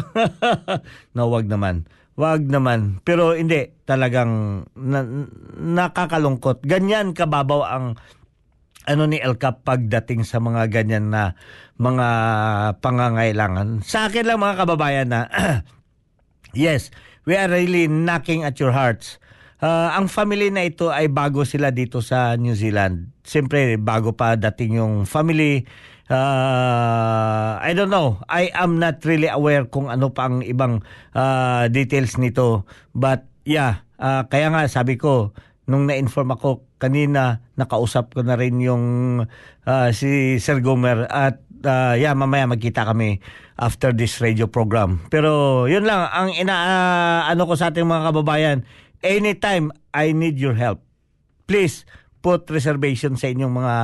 no, 1.18 1.26
wag 1.26 1.50
naman. 1.50 1.90
Wag 2.14 2.46
naman. 2.46 3.02
Pero 3.02 3.34
hindi, 3.34 3.74
talagang 3.82 4.64
na, 4.78 5.02
nakakalungkot. 5.58 6.62
Ganyan 6.62 7.10
kababaw 7.10 7.60
ang 7.66 7.86
ano 8.86 9.06
ni 9.06 9.18
El 9.22 9.38
Cap 9.38 9.62
pagdating 9.62 10.26
sa 10.26 10.42
mga 10.42 10.66
ganyan 10.70 11.10
na 11.10 11.38
mga 11.78 12.08
pangangailangan. 12.78 13.84
Sa 13.86 14.08
akin 14.08 14.28
lang 14.28 14.40
mga 14.40 14.66
kababayan 14.66 15.08
na 15.08 15.20
yes, 16.56 16.92
we 17.24 17.38
are 17.38 17.48
really 17.48 17.88
knocking 17.88 18.44
at 18.44 18.58
your 18.60 18.74
hearts. 18.74 19.22
Ah, 19.62 19.94
ang 19.94 20.10
family 20.10 20.50
na 20.50 20.66
ito 20.66 20.90
ay 20.90 21.06
bago 21.06 21.46
sila 21.46 21.70
dito 21.70 22.02
sa 22.02 22.34
New 22.34 22.58
Zealand. 22.58 23.14
Siyempre, 23.22 23.78
bago 23.78 24.10
pa 24.10 24.34
dating 24.34 24.82
yung 24.82 24.94
family. 25.06 25.62
Ah, 26.10 27.62
I 27.62 27.70
don't 27.70 27.88
know. 27.88 28.18
I 28.26 28.50
am 28.58 28.82
not 28.82 29.06
really 29.06 29.30
aware 29.30 29.62
kung 29.70 29.86
ano 29.86 30.10
pa 30.10 30.26
ang 30.26 30.42
ibang 30.42 30.82
ah, 31.14 31.70
details 31.70 32.18
nito. 32.18 32.66
But 32.90 33.30
yeah, 33.46 33.86
ah, 34.02 34.26
kaya 34.26 34.50
nga 34.50 34.66
sabi 34.66 34.98
ko, 34.98 35.30
nung 35.70 35.86
na-inform 35.86 36.34
ako 36.34 36.66
kanina, 36.82 37.46
nakausap 37.54 38.18
ko 38.18 38.26
na 38.26 38.34
rin 38.34 38.58
yung 38.58 38.84
ah, 39.62 39.94
si 39.94 40.42
Sir 40.42 40.58
Gomer 40.58 41.06
at 41.06 41.38
ah, 41.64 41.94
yeah, 41.94 42.14
mamaya 42.14 42.46
magkita 42.46 42.86
kami 42.86 43.22
after 43.58 43.94
this 43.94 44.18
radio 44.18 44.48
program. 44.48 45.02
Pero 45.08 45.64
yun 45.66 45.84
lang, 45.86 46.08
ang 46.08 46.30
ina 46.34 46.54
ah, 46.54 47.20
ano 47.30 47.46
ko 47.46 47.54
sa 47.54 47.70
ating 47.70 47.86
mga 47.86 48.12
kababayan, 48.12 48.58
anytime 49.02 49.74
I 49.92 50.14
need 50.16 50.38
your 50.38 50.54
help, 50.54 50.80
please 51.46 51.84
put 52.22 52.46
reservation 52.48 53.18
sa 53.18 53.28
inyong 53.28 53.50
mga 53.50 53.74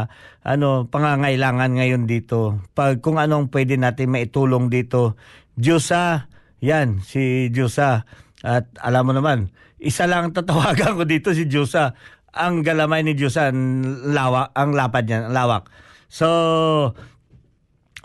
ano 0.47 0.87
pangangailangan 0.87 1.75
ngayon 1.75 2.07
dito. 2.07 2.63
Pag 2.73 3.03
kung 3.03 3.19
anong 3.19 3.51
pwede 3.51 3.75
natin 3.75 4.15
maitulong 4.15 4.71
dito, 4.71 5.19
Diyosa, 5.59 6.31
yan 6.63 7.03
si 7.03 7.51
Diyosa. 7.51 8.07
At 8.47 8.71
alam 8.79 9.11
mo 9.11 9.13
naman, 9.13 9.51
isa 9.83 10.07
lang 10.07 10.31
ang 10.31 10.35
tatawagan 10.35 10.95
ko 10.95 11.03
dito 11.03 11.35
si 11.35 11.51
Diyosa. 11.51 11.99
Ang 12.31 12.63
galamay 12.63 13.03
ni 13.03 13.19
Diyosa, 13.19 13.51
ang 13.51 13.83
lawak, 14.15 14.55
ang 14.55 14.71
lapad 14.71 15.11
niya, 15.11 15.27
ang 15.27 15.35
lawak. 15.35 15.67
So, 16.07 16.29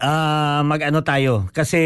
ah 0.01 0.65
mag-ano 0.65 1.05
tayo? 1.05 1.49
Kasi 1.53 1.81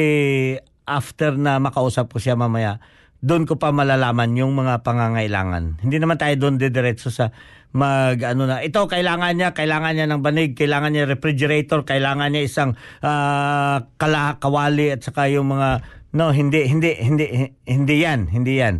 after 0.87 1.35
na 1.35 1.59
makausap 1.59 2.13
ko 2.13 2.17
siya 2.21 2.39
mamaya, 2.39 2.79
doon 3.19 3.49
ko 3.49 3.57
pa 3.57 3.73
malalaman 3.73 4.37
yung 4.37 4.53
mga 4.53 4.85
pangangailangan. 4.85 5.81
Hindi 5.81 5.97
naman 5.97 6.21
tayo 6.21 6.37
doon 6.37 6.61
didiretso 6.61 7.09
sa 7.09 7.33
mag 7.75 8.15
ano 8.23 8.47
na 8.47 8.63
ito 8.63 8.79
kailangan 8.87 9.35
niya 9.35 9.51
kailangan 9.51 9.91
niya 9.91 10.07
ng 10.07 10.23
banig 10.23 10.55
kailangan 10.55 10.87
niya 10.87 11.03
refrigerator 11.03 11.83
kailangan 11.83 12.31
niya 12.31 12.47
isang 12.47 12.71
ah, 13.03 13.83
kala 13.99 14.39
kawali 14.39 14.95
at 14.95 15.03
saka 15.03 15.27
yung 15.27 15.51
mga 15.51 15.83
no 16.15 16.31
hindi 16.31 16.63
hindi 16.63 16.95
hindi 16.95 17.25
hindi 17.67 17.95
yan 17.99 18.31
hindi 18.31 18.53
yan. 18.63 18.75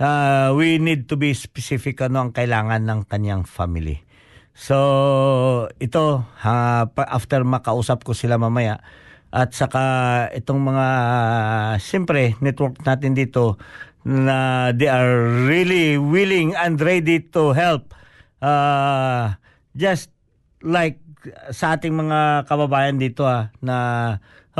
Ah, 0.00 0.50
we 0.56 0.80
need 0.80 1.06
to 1.06 1.14
be 1.20 1.36
specific 1.36 2.00
ano 2.02 2.26
ang 2.26 2.32
kailangan 2.32 2.82
ng 2.82 3.00
kanyang 3.06 3.44
family 3.44 4.03
So, 4.54 4.78
ito, 5.82 6.22
ha, 6.22 6.86
after 7.10 7.42
makausap 7.42 8.06
ko 8.06 8.14
sila 8.14 8.38
mamaya, 8.38 8.78
at 9.34 9.50
saka 9.50 9.82
itong 10.30 10.62
mga, 10.62 10.86
siyempre, 11.82 12.38
network 12.38 12.78
natin 12.86 13.18
dito, 13.18 13.58
na 14.06 14.70
they 14.70 14.86
are 14.86 15.26
really 15.50 15.98
willing 15.98 16.54
and 16.54 16.78
ready 16.78 17.18
to 17.18 17.50
help. 17.50 17.90
Uh, 18.38 19.34
just 19.74 20.14
like 20.62 21.00
sa 21.50 21.74
ating 21.74 21.96
mga 21.96 22.44
kababayan 22.44 23.00
dito 23.00 23.24
ah, 23.24 23.48
na 23.64 23.76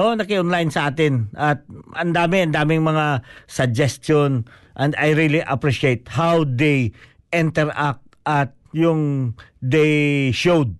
oh, 0.00 0.16
naki-online 0.16 0.72
sa 0.72 0.90
atin 0.90 1.28
at 1.36 1.62
ang 1.94 2.16
dami, 2.16 2.40
ang 2.42 2.56
daming 2.56 2.82
mga 2.82 3.20
suggestion 3.46 4.48
and 4.74 4.96
I 4.96 5.12
really 5.12 5.44
appreciate 5.44 6.08
how 6.08 6.42
they 6.42 6.96
interact 7.30 8.02
at 8.24 8.56
yung 8.74 9.32
they 9.62 10.28
showed 10.34 10.74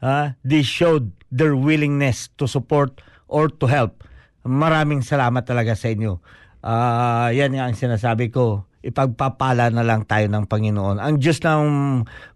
ah, 0.00 0.38
they 0.46 0.64
showed 0.64 1.12
their 1.28 1.54
willingness 1.54 2.32
to 2.40 2.48
support 2.48 3.02
or 3.30 3.50
to 3.50 3.68
help. 3.68 4.02
Maraming 4.42 5.04
salamat 5.04 5.44
talaga 5.44 5.76
sa 5.76 5.92
inyo. 5.92 6.18
Ah, 6.64 7.28
yan 7.30 7.54
nga 7.54 7.68
ang 7.68 7.76
sinasabi 7.76 8.32
ko. 8.32 8.64
Ipagpapala 8.80 9.68
na 9.68 9.84
lang 9.84 10.08
tayo 10.08 10.24
ng 10.32 10.48
Panginoon. 10.48 10.96
Ang 11.04 11.20
Diyos 11.20 11.36
nang 11.44 11.68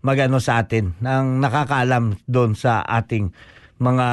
magano 0.05 0.37
sa 0.45 0.61
atin, 0.61 0.93
nang 1.01 1.41
nakakaalam 1.41 2.21
doon 2.29 2.53
sa 2.53 2.85
ating 2.85 3.33
mga 3.81 4.07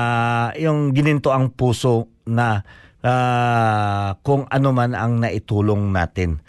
yung 0.64 0.96
gininto 0.96 1.30
ang 1.30 1.52
puso 1.54 2.08
na 2.24 2.64
ah, 3.04 4.16
kung 4.24 4.48
ano 4.48 4.70
man 4.72 4.96
ang 4.96 5.20
naitulong 5.20 5.92
natin. 5.92 6.40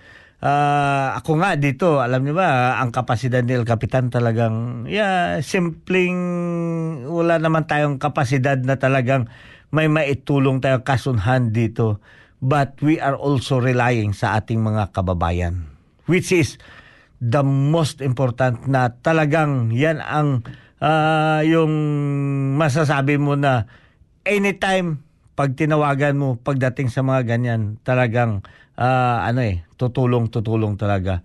Ah, 0.43 1.15
ako 1.23 1.39
nga 1.39 1.55
dito, 1.55 2.03
alam 2.03 2.27
niyo 2.27 2.35
ba, 2.35 2.83
ang 2.83 2.91
kapasidad 2.91 3.47
ni 3.47 3.55
El 3.55 3.63
Capitan 3.63 4.11
talagang, 4.11 4.91
yeah, 4.91 5.39
simpleng, 5.39 6.19
wala 7.07 7.39
naman 7.39 7.71
tayong 7.71 8.03
kapasidad 8.03 8.59
na 8.59 8.75
talagang 8.75 9.31
may 9.71 9.87
maitulong 9.87 10.59
tayo 10.59 10.83
kasunhan 10.83 11.55
dito. 11.55 12.03
But 12.43 12.83
we 12.83 12.99
are 12.99 13.15
also 13.15 13.63
relying 13.63 14.19
sa 14.19 14.35
ating 14.35 14.59
mga 14.59 14.91
kababayan. 14.91 15.71
Which 16.11 16.35
is 16.35 16.59
the 17.23 17.47
most 17.47 18.03
important 18.03 18.67
na 18.67 18.99
talagang 18.99 19.71
yan 19.71 20.03
ang 20.03 20.43
ah, 20.83 21.47
yung 21.47 21.71
masasabi 22.59 23.15
mo 23.15 23.39
na 23.39 23.71
anytime 24.27 25.07
pag 25.33 25.57
tinawagan 25.57 26.17
mo 26.21 26.29
pagdating 26.41 26.93
sa 26.93 27.01
mga 27.01 27.25
ganyan, 27.25 27.81
talagang 27.83 28.45
ah, 28.77 29.25
ano 29.25 29.41
eh, 29.43 29.65
tutulong 29.81 30.29
tutulong 30.29 30.77
talaga. 30.77 31.25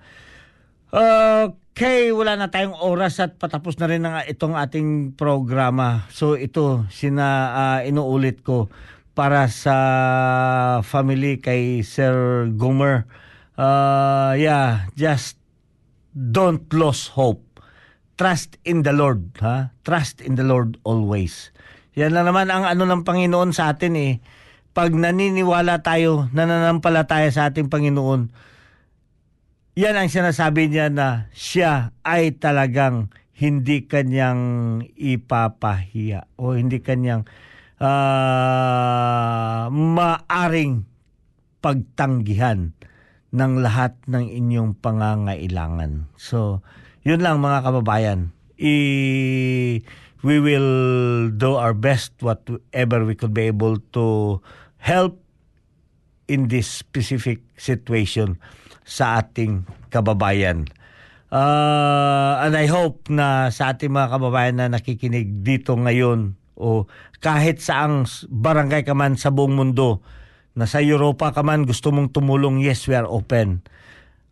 Okay, 0.88 2.16
wala 2.16 2.40
na 2.40 2.48
tayong 2.48 2.80
oras 2.80 3.20
at 3.20 3.36
patapos 3.36 3.76
na 3.78 3.92
rin 3.92 4.08
ang 4.08 4.24
itong 4.24 4.56
ating 4.56 5.14
programa. 5.14 6.08
So 6.10 6.40
ito 6.40 6.88
sina 6.90 7.28
ah, 7.54 7.80
inuulit 7.84 8.42
ko 8.42 8.72
para 9.18 9.50
sa 9.50 9.76
family 10.86 11.42
kay 11.42 11.84
Sir 11.84 12.48
Gomer. 12.54 13.10
Ah, 13.58 14.38
yeah, 14.38 14.88
just 14.94 15.42
don't 16.14 16.66
lose 16.72 17.12
hope. 17.14 17.44
Trust 18.18 18.58
in 18.66 18.82
the 18.82 18.94
Lord, 18.94 19.38
ha? 19.42 19.70
Trust 19.86 20.22
in 20.22 20.34
the 20.34 20.46
Lord 20.46 20.82
always. 20.82 21.54
Yan 21.98 22.14
lang 22.14 22.30
naman 22.30 22.46
ang 22.54 22.70
ano 22.70 22.86
ng 22.86 23.02
Panginoon 23.02 23.58
sa 23.58 23.74
atin 23.74 23.98
eh. 23.98 24.14
Pag 24.78 24.94
naniniwala 24.94 25.82
tayo, 25.82 26.30
nananampalataya 26.30 27.34
sa 27.34 27.50
ating 27.50 27.74
Panginoon, 27.74 28.30
yan 29.74 29.98
ang 29.98 30.06
sinasabi 30.06 30.70
niya 30.70 30.94
na 30.94 31.34
siya 31.34 31.98
ay 32.06 32.38
talagang 32.38 33.10
hindi 33.34 33.90
kanyang 33.90 34.42
ipapahiya 34.94 36.38
o 36.38 36.54
hindi 36.54 36.82
kanyang 36.82 37.26
ah, 37.82 39.70
maaring 39.70 40.86
pagtanggihan 41.62 42.78
ng 43.34 43.54
lahat 43.62 43.98
ng 44.06 44.26
inyong 44.26 44.78
pangangailangan. 44.78 46.10
So, 46.18 46.62
yun 47.02 47.22
lang 47.26 47.42
mga 47.42 47.66
kababayan. 47.66 48.34
I, 48.58 48.74
we 50.26 50.42
will 50.42 51.30
do 51.34 51.58
our 51.58 51.74
best 51.74 52.14
whatever 52.22 53.06
we 53.06 53.14
could 53.14 53.34
be 53.34 53.50
able 53.50 53.78
to 53.94 54.38
help 54.82 55.20
in 56.28 56.50
this 56.52 56.68
specific 56.68 57.44
situation 57.56 58.38
sa 58.88 59.22
ating 59.24 59.68
kababayan. 59.92 60.68
Uh, 61.28 62.40
and 62.40 62.56
I 62.56 62.72
hope 62.72 63.12
na 63.12 63.52
sa 63.52 63.76
ating 63.76 63.92
mga 63.92 64.16
kababayan 64.16 64.56
na 64.64 64.72
nakikinig 64.72 65.44
dito 65.44 65.76
ngayon 65.76 66.40
o 66.56 66.88
kahit 67.20 67.60
saang 67.60 68.08
barangay 68.32 68.88
ka 68.88 68.96
man 68.96 69.20
sa 69.20 69.30
buong 69.30 69.54
mundo, 69.54 70.00
nasa 70.56 70.80
Europa 70.80 71.36
ka 71.36 71.44
man, 71.44 71.68
gusto 71.68 71.92
mong 71.92 72.16
tumulong, 72.16 72.64
yes, 72.64 72.88
we 72.88 72.96
are 72.96 73.08
open. 73.08 73.62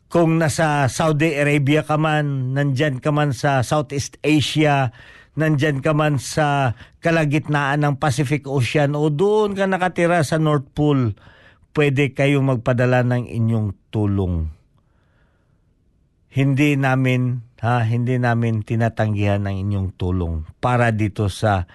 Kung 0.08 0.40
nasa 0.40 0.88
Saudi 0.88 1.36
Arabia 1.36 1.84
ka 1.84 2.00
man, 2.00 2.56
nandyan 2.56 3.04
ka 3.04 3.12
man 3.12 3.36
sa 3.36 3.60
Southeast 3.66 4.16
Asia, 4.24 4.96
nandyan 5.36 5.84
ka 5.84 5.92
man 5.92 6.18
sa 6.20 6.74
kalagitnaan 7.04 7.84
ng 7.84 7.96
Pacific 8.00 8.48
Ocean 8.48 8.96
o 8.96 9.12
doon 9.12 9.54
ka 9.54 9.68
nakatira 9.68 10.24
sa 10.24 10.40
North 10.40 10.72
Pole, 10.72 11.16
pwede 11.76 12.16
kayo 12.16 12.40
magpadala 12.40 13.04
ng 13.04 13.28
inyong 13.28 13.92
tulong. 13.92 14.48
Hindi 16.32 16.76
namin 16.76 17.46
ha, 17.64 17.84
hindi 17.84 18.20
namin 18.20 18.62
tinatanggihan 18.62 19.48
ang 19.48 19.56
inyong 19.56 19.90
tulong 19.96 20.44
para 20.60 20.92
dito 20.92 21.32
sa 21.32 21.68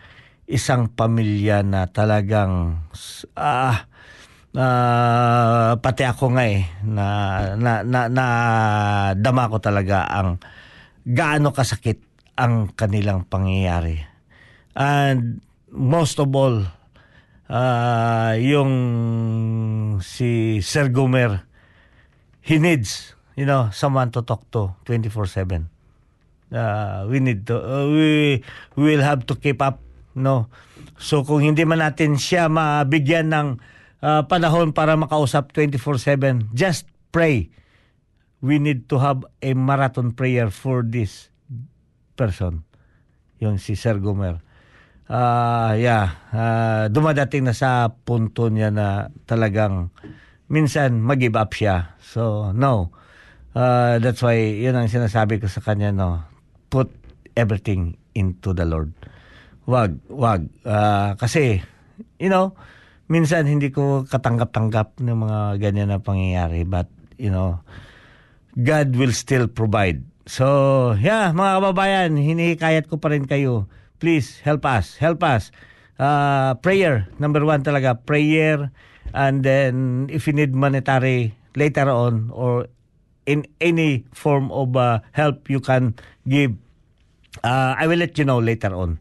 isang 0.51 0.91
pamilya 0.91 1.63
na 1.63 1.87
talagang 1.87 2.83
ah 3.39 3.87
ah, 4.59 5.79
pati 5.79 6.03
ako 6.03 6.35
nga 6.35 6.45
eh 6.47 6.67
na 6.83 7.07
na 7.55 7.73
na, 7.87 8.01
na 8.11 8.27
dama 9.15 9.47
ko 9.47 9.63
talaga 9.63 10.11
ang 10.11 10.43
gaano 11.07 11.55
kasakit 11.55 12.10
ang 12.41 12.72
kanilang 12.72 13.28
pangyayari. 13.28 14.01
And 14.72 15.45
most 15.68 16.16
of 16.16 16.32
all, 16.32 16.64
ah, 17.53 18.32
yung 18.41 18.72
si 20.01 20.64
Sir 20.64 20.88
Gomer, 20.88 21.45
he 22.41 22.57
needs, 22.57 23.12
you 23.36 23.45
know, 23.45 23.68
someone 23.76 24.09
to 24.16 24.24
talk 24.24 24.49
to 24.57 24.72
24/7. 24.88 25.68
Uh, 26.51 27.07
we 27.07 27.20
need 27.20 27.45
to, 27.47 27.61
uh, 27.61 27.86
we, 27.86 28.41
we 28.74 28.82
will 28.82 29.05
have 29.05 29.22
to 29.28 29.38
keep 29.38 29.62
up, 29.62 29.78
no? 30.16 30.51
So 30.99 31.22
kung 31.22 31.45
hindi 31.45 31.62
man 31.62 31.78
natin 31.84 32.18
siya 32.18 32.51
mabigyan 32.51 33.30
ng 33.30 33.49
ah, 34.01 34.24
panahon 34.24 34.72
para 34.72 34.97
makausap 34.97 35.53
24/7, 35.53 36.49
just 36.57 36.88
pray. 37.12 37.53
We 38.41 38.57
need 38.57 38.88
to 38.88 38.97
have 38.97 39.28
a 39.45 39.53
marathon 39.53 40.16
prayer 40.16 40.49
for 40.49 40.80
this 40.80 41.30
person. 42.21 42.61
Yung 43.41 43.57
si 43.57 43.73
Sir 43.73 43.97
Gomer. 43.97 44.45
Ah, 45.09 45.73
yeah, 45.81 46.21
ah, 46.31 46.85
dumadating 46.93 47.49
na 47.49 47.57
sa 47.57 47.89
punto 47.89 48.53
niya 48.53 48.68
na 48.68 49.09
talagang 49.25 49.89
minsan 50.53 51.01
mag-give 51.01 51.41
up 51.41 51.57
siya. 51.57 51.97
So, 52.05 52.53
no. 52.53 52.93
Ah, 53.57 53.97
that's 53.97 54.21
why, 54.21 54.37
yun 54.37 54.77
ang 54.77 54.93
sinasabi 54.93 55.41
ko 55.41 55.49
sa 55.49 55.64
kanya, 55.64 55.89
no. 55.91 56.21
Put 56.68 56.93
everything 57.33 57.97
into 58.12 58.53
the 58.53 58.68
Lord. 58.68 58.93
Wag, 59.64 59.99
wag. 60.12 60.47
Ah, 60.68 61.16
kasi, 61.16 61.64
you 62.21 62.29
know, 62.29 62.53
minsan 63.11 63.49
hindi 63.49 63.73
ko 63.75 64.05
katanggap-tanggap 64.07 65.01
ng 65.03 65.16
mga 65.16 65.39
ganyan 65.59 65.91
na 65.91 65.99
pangyayari. 65.99 66.62
But, 66.68 66.87
you 67.18 67.33
know, 67.33 67.64
God 68.55 68.95
will 68.95 69.14
still 69.14 69.51
provide. 69.51 70.07
So, 70.29 70.93
yeah, 71.01 71.33
mga 71.33 71.61
kababayan, 71.61 72.11
hinihikayat 72.21 72.89
ko 72.89 73.01
pa 73.01 73.12
rin 73.12 73.25
kayo. 73.25 73.71
Please, 74.01 74.41
help 74.45 74.64
us. 74.68 74.97
Help 75.01 75.21
us. 75.25 75.53
Uh, 76.01 76.57
prayer, 76.64 77.09
number 77.21 77.45
one 77.45 77.61
talaga, 77.61 77.97
prayer. 77.97 78.73
And 79.12 79.45
then, 79.45 80.07
if 80.09 80.25
you 80.29 80.33
need 80.33 80.57
monetary 80.57 81.37
later 81.57 81.89
on 81.89 82.33
or 82.33 82.68
in 83.27 83.45
any 83.61 84.09
form 84.12 84.49
of 84.55 84.77
uh, 84.77 85.05
help 85.12 85.49
you 85.53 85.61
can 85.61 85.97
give, 86.25 86.57
uh, 87.45 87.77
I 87.77 87.87
will 87.87 88.01
let 88.01 88.16
you 88.16 88.25
know 88.25 88.41
later 88.41 88.73
on. 88.73 89.01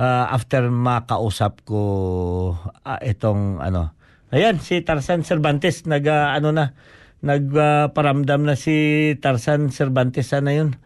Uh, 0.00 0.32
after 0.32 0.72
makausap 0.72 1.60
ko 1.68 2.56
uh, 2.88 3.00
itong 3.04 3.60
ano. 3.60 3.92
Ayan, 4.32 4.62
si 4.62 4.80
Tarzan 4.80 5.26
Cervantes, 5.26 5.84
nag, 5.84 6.06
uh, 6.06 6.32
ano 6.32 6.54
na, 6.54 6.72
nagparamdam 7.20 8.48
na 8.48 8.56
si 8.56 9.12
Tarzan 9.20 9.68
Cervantes 9.72 10.32
sana 10.32 10.56
yun. 10.56 10.80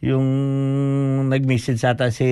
Yung 0.00 0.26
nag-message 1.28 1.82
ata 1.84 2.08
si 2.14 2.26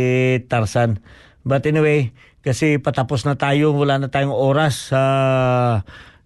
Tarzan. 0.46 1.02
But 1.42 1.66
anyway 1.68 2.14
kasi 2.42 2.80
patapos 2.80 3.26
na 3.26 3.34
tayo 3.36 3.74
wala 3.74 3.98
na 3.98 4.08
tayong 4.08 4.32
oras. 4.32 4.94
Uh, 4.94 5.82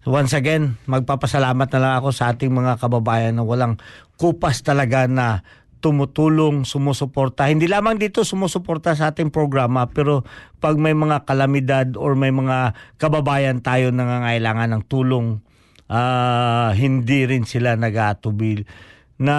once 0.07 0.35
again 0.35 0.77
magpapasalamat 0.85 1.67
na 1.73 1.79
lang 1.81 1.93
ako 1.99 2.09
sa 2.13 2.31
ating 2.31 2.53
mga 2.53 2.79
kababayan 2.79 3.39
na 3.39 3.43
walang 3.43 3.79
kupas 4.15 4.61
talaga 4.61 5.09
na 5.09 5.41
tumutulong, 5.83 6.63
sumusuporta. 6.63 7.51
Hindi 7.51 7.67
lamang 7.67 7.99
dito 7.99 8.23
sumusuporta 8.23 8.95
sa 8.95 9.11
ating 9.11 9.35
programa, 9.35 9.91
pero 9.91 10.23
pag 10.63 10.79
may 10.79 10.95
mga 10.95 11.27
kalamidad 11.27 11.99
or 11.99 12.15
may 12.15 12.31
mga 12.31 12.71
kababayan 12.95 13.59
tayo 13.59 13.91
nangangailangan 13.91 14.79
ng 14.79 14.83
tulong, 14.87 15.43
ah, 15.89 16.71
hindi 16.75 17.27
rin 17.27 17.47
sila 17.47 17.75
nag-aatubil 17.75 18.63
na 19.21 19.37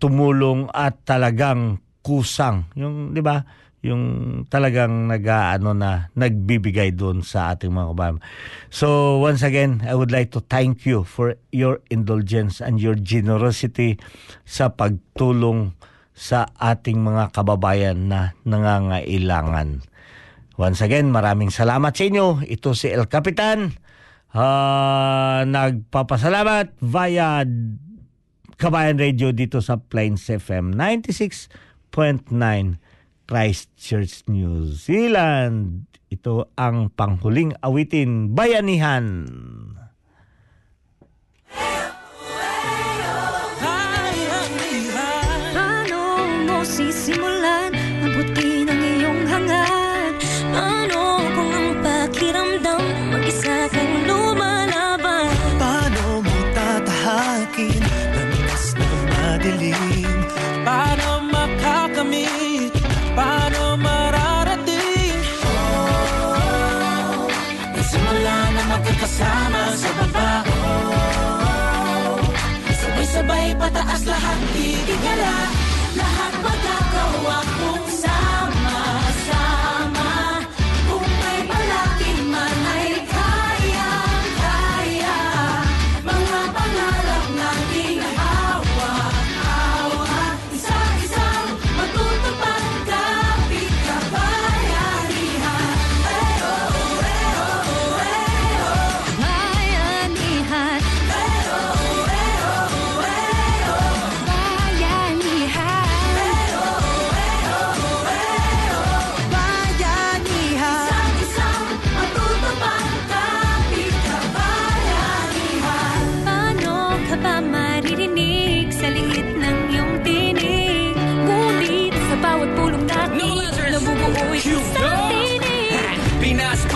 tumulong 0.00 0.70
at 0.74 1.02
talagang 1.06 1.78
kusang. 2.04 2.68
Yung, 2.76 3.16
di 3.16 3.22
ba? 3.24 3.40
Yung 3.84 4.02
talagang 4.48 5.12
nag 5.12 5.28
ano 5.28 5.76
na 5.76 6.08
nagbibigay 6.16 6.96
doon 6.96 7.20
sa 7.20 7.52
ating 7.52 7.68
mga 7.68 7.92
kababayan. 7.92 8.16
So 8.72 9.20
once 9.20 9.44
again, 9.44 9.84
I 9.84 9.92
would 9.92 10.08
like 10.08 10.32
to 10.32 10.40
thank 10.40 10.88
you 10.88 11.04
for 11.04 11.36
your 11.52 11.84
indulgence 11.92 12.64
and 12.64 12.80
your 12.80 12.96
generosity 12.96 14.00
sa 14.48 14.72
pagtulong 14.72 15.76
sa 16.16 16.48
ating 16.56 17.04
mga 17.04 17.36
kababayan 17.36 18.08
na 18.08 18.32
nangangailangan. 18.48 19.84
Once 20.56 20.80
again, 20.80 21.12
maraming 21.12 21.52
salamat 21.52 21.92
sa 21.92 22.08
inyo. 22.08 22.40
Ito 22.40 22.72
si 22.72 22.88
El 22.88 23.04
Capitan. 23.10 23.83
Ah, 24.34 25.46
nagpapasalamat 25.46 26.74
via 26.82 27.46
Kabayan 28.58 28.98
Radio 28.98 29.30
dito 29.30 29.62
sa 29.62 29.78
Plains 29.78 30.26
FM 30.26 30.74
96.9 30.74 32.34
Christchurch, 33.30 34.26
New 34.26 34.66
Zealand. 34.74 35.86
Ito 36.10 36.50
ang 36.58 36.90
panghuling 36.90 37.54
awitin 37.62 38.34
Bayanihan. 38.34 39.06
Pataas 73.64 74.04
lahat 74.04 74.38
Tigigala 74.52 75.63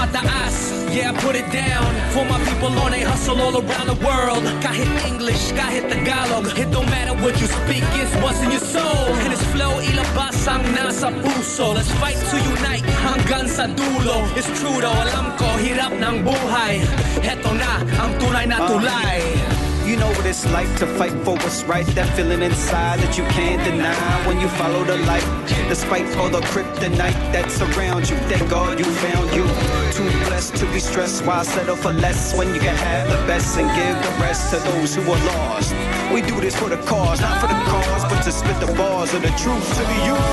Pinas 0.08 0.22
pataas, 0.22 0.94
yeah, 0.94 1.12
put 1.20 1.36
it 1.36 1.50
down 1.52 1.86
For 2.12 2.24
my 2.24 2.38
people 2.44 2.72
on 2.80 2.94
a 2.94 3.00
hustle 3.02 3.40
all 3.40 3.56
around 3.56 3.86
the 3.86 3.98
world. 4.04 4.42
Got 4.62 4.74
hit 4.74 4.88
English, 5.06 5.52
got 5.52 5.72
hit 5.72 5.88
the 5.88 5.96
Tagalog. 5.96 6.58
It 6.58 6.70
don't 6.70 6.88
matter 6.90 7.14
what 7.22 7.40
you 7.40 7.46
speak, 7.46 7.84
it's 7.94 8.14
what's 8.16 8.40
in 8.42 8.50
your 8.50 8.60
soul. 8.60 9.14
And 9.22 9.32
it's 9.32 9.44
flow, 9.52 9.80
ilabas 9.80 10.48
ang 10.48 10.64
nasa 10.74 11.12
puso. 11.22 11.74
Let's 11.74 11.90
fight 12.00 12.16
to 12.16 12.36
unite 12.36 12.86
hanggang 13.04 13.48
sa 13.48 13.66
dulo. 13.68 14.24
It's 14.36 14.48
true 14.58 14.80
though, 14.80 14.98
alam 15.04 15.36
ko, 15.36 15.46
hirap 15.60 15.92
ng 15.92 16.24
buhay. 16.24 16.80
Heto 17.22 17.52
na, 17.54 17.84
ang 18.00 18.12
tunay 18.18 18.46
na 18.48 18.58
tulay 18.66 19.57
You 19.88 19.96
know 19.96 20.10
what 20.10 20.26
it's 20.26 20.44
like 20.52 20.68
to 20.80 20.86
fight 20.98 21.12
for 21.24 21.32
what's 21.40 21.64
right. 21.64 21.86
That 21.96 22.14
feeling 22.14 22.42
inside 22.42 23.00
that 23.00 23.16
you 23.16 23.24
can't 23.32 23.64
deny 23.64 24.26
when 24.28 24.38
you 24.38 24.46
follow 24.60 24.84
the 24.84 24.98
light. 25.08 25.24
Despite 25.66 26.14
all 26.18 26.28
the 26.28 26.42
kryptonite 26.52 27.16
that's 27.32 27.58
around 27.62 28.10
you, 28.10 28.16
thank 28.28 28.50
God 28.50 28.78
you 28.78 28.84
found 28.84 29.32
you. 29.32 29.48
Too 29.96 30.10
blessed 30.28 30.56
to 30.56 30.66
be 30.72 30.80
stressed. 30.80 31.24
Why 31.24 31.42
settle 31.42 31.74
for 31.74 31.94
less 31.94 32.36
when 32.36 32.54
you 32.54 32.60
can 32.60 32.76
have 32.76 33.08
the 33.08 33.16
best 33.26 33.56
and 33.56 33.68
give 33.80 33.96
the 34.04 34.12
rest 34.20 34.52
to 34.52 34.58
those 34.60 34.94
who 34.94 35.00
are 35.10 35.24
lost? 35.24 35.72
We 36.12 36.20
do 36.20 36.38
this 36.38 36.54
for 36.54 36.68
the 36.68 36.76
cause, 36.84 37.22
not 37.22 37.40
for 37.40 37.46
the 37.46 37.58
cause, 37.72 38.04
but 38.12 38.20
to 38.24 38.30
spit 38.30 38.60
the 38.60 38.70
bars 38.74 39.14
of 39.14 39.22
the 39.22 39.32
truth 39.40 39.66
to 39.78 39.82
the 39.88 39.98
youth. 40.04 40.28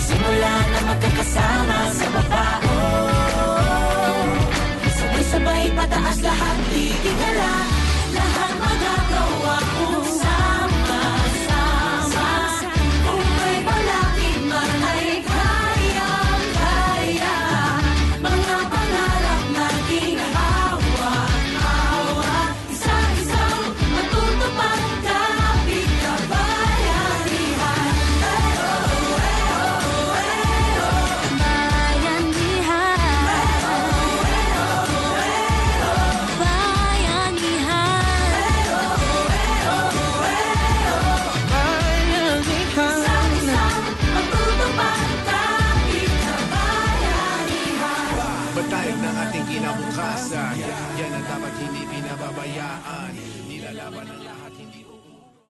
Simula 0.00 0.54
na 0.72 0.80
magkakasama 0.88 1.78
sa 1.92 2.06
baba 2.08 2.65
Pataas 5.86 6.18
lahat 6.18 6.58
Tigigala 6.74 7.75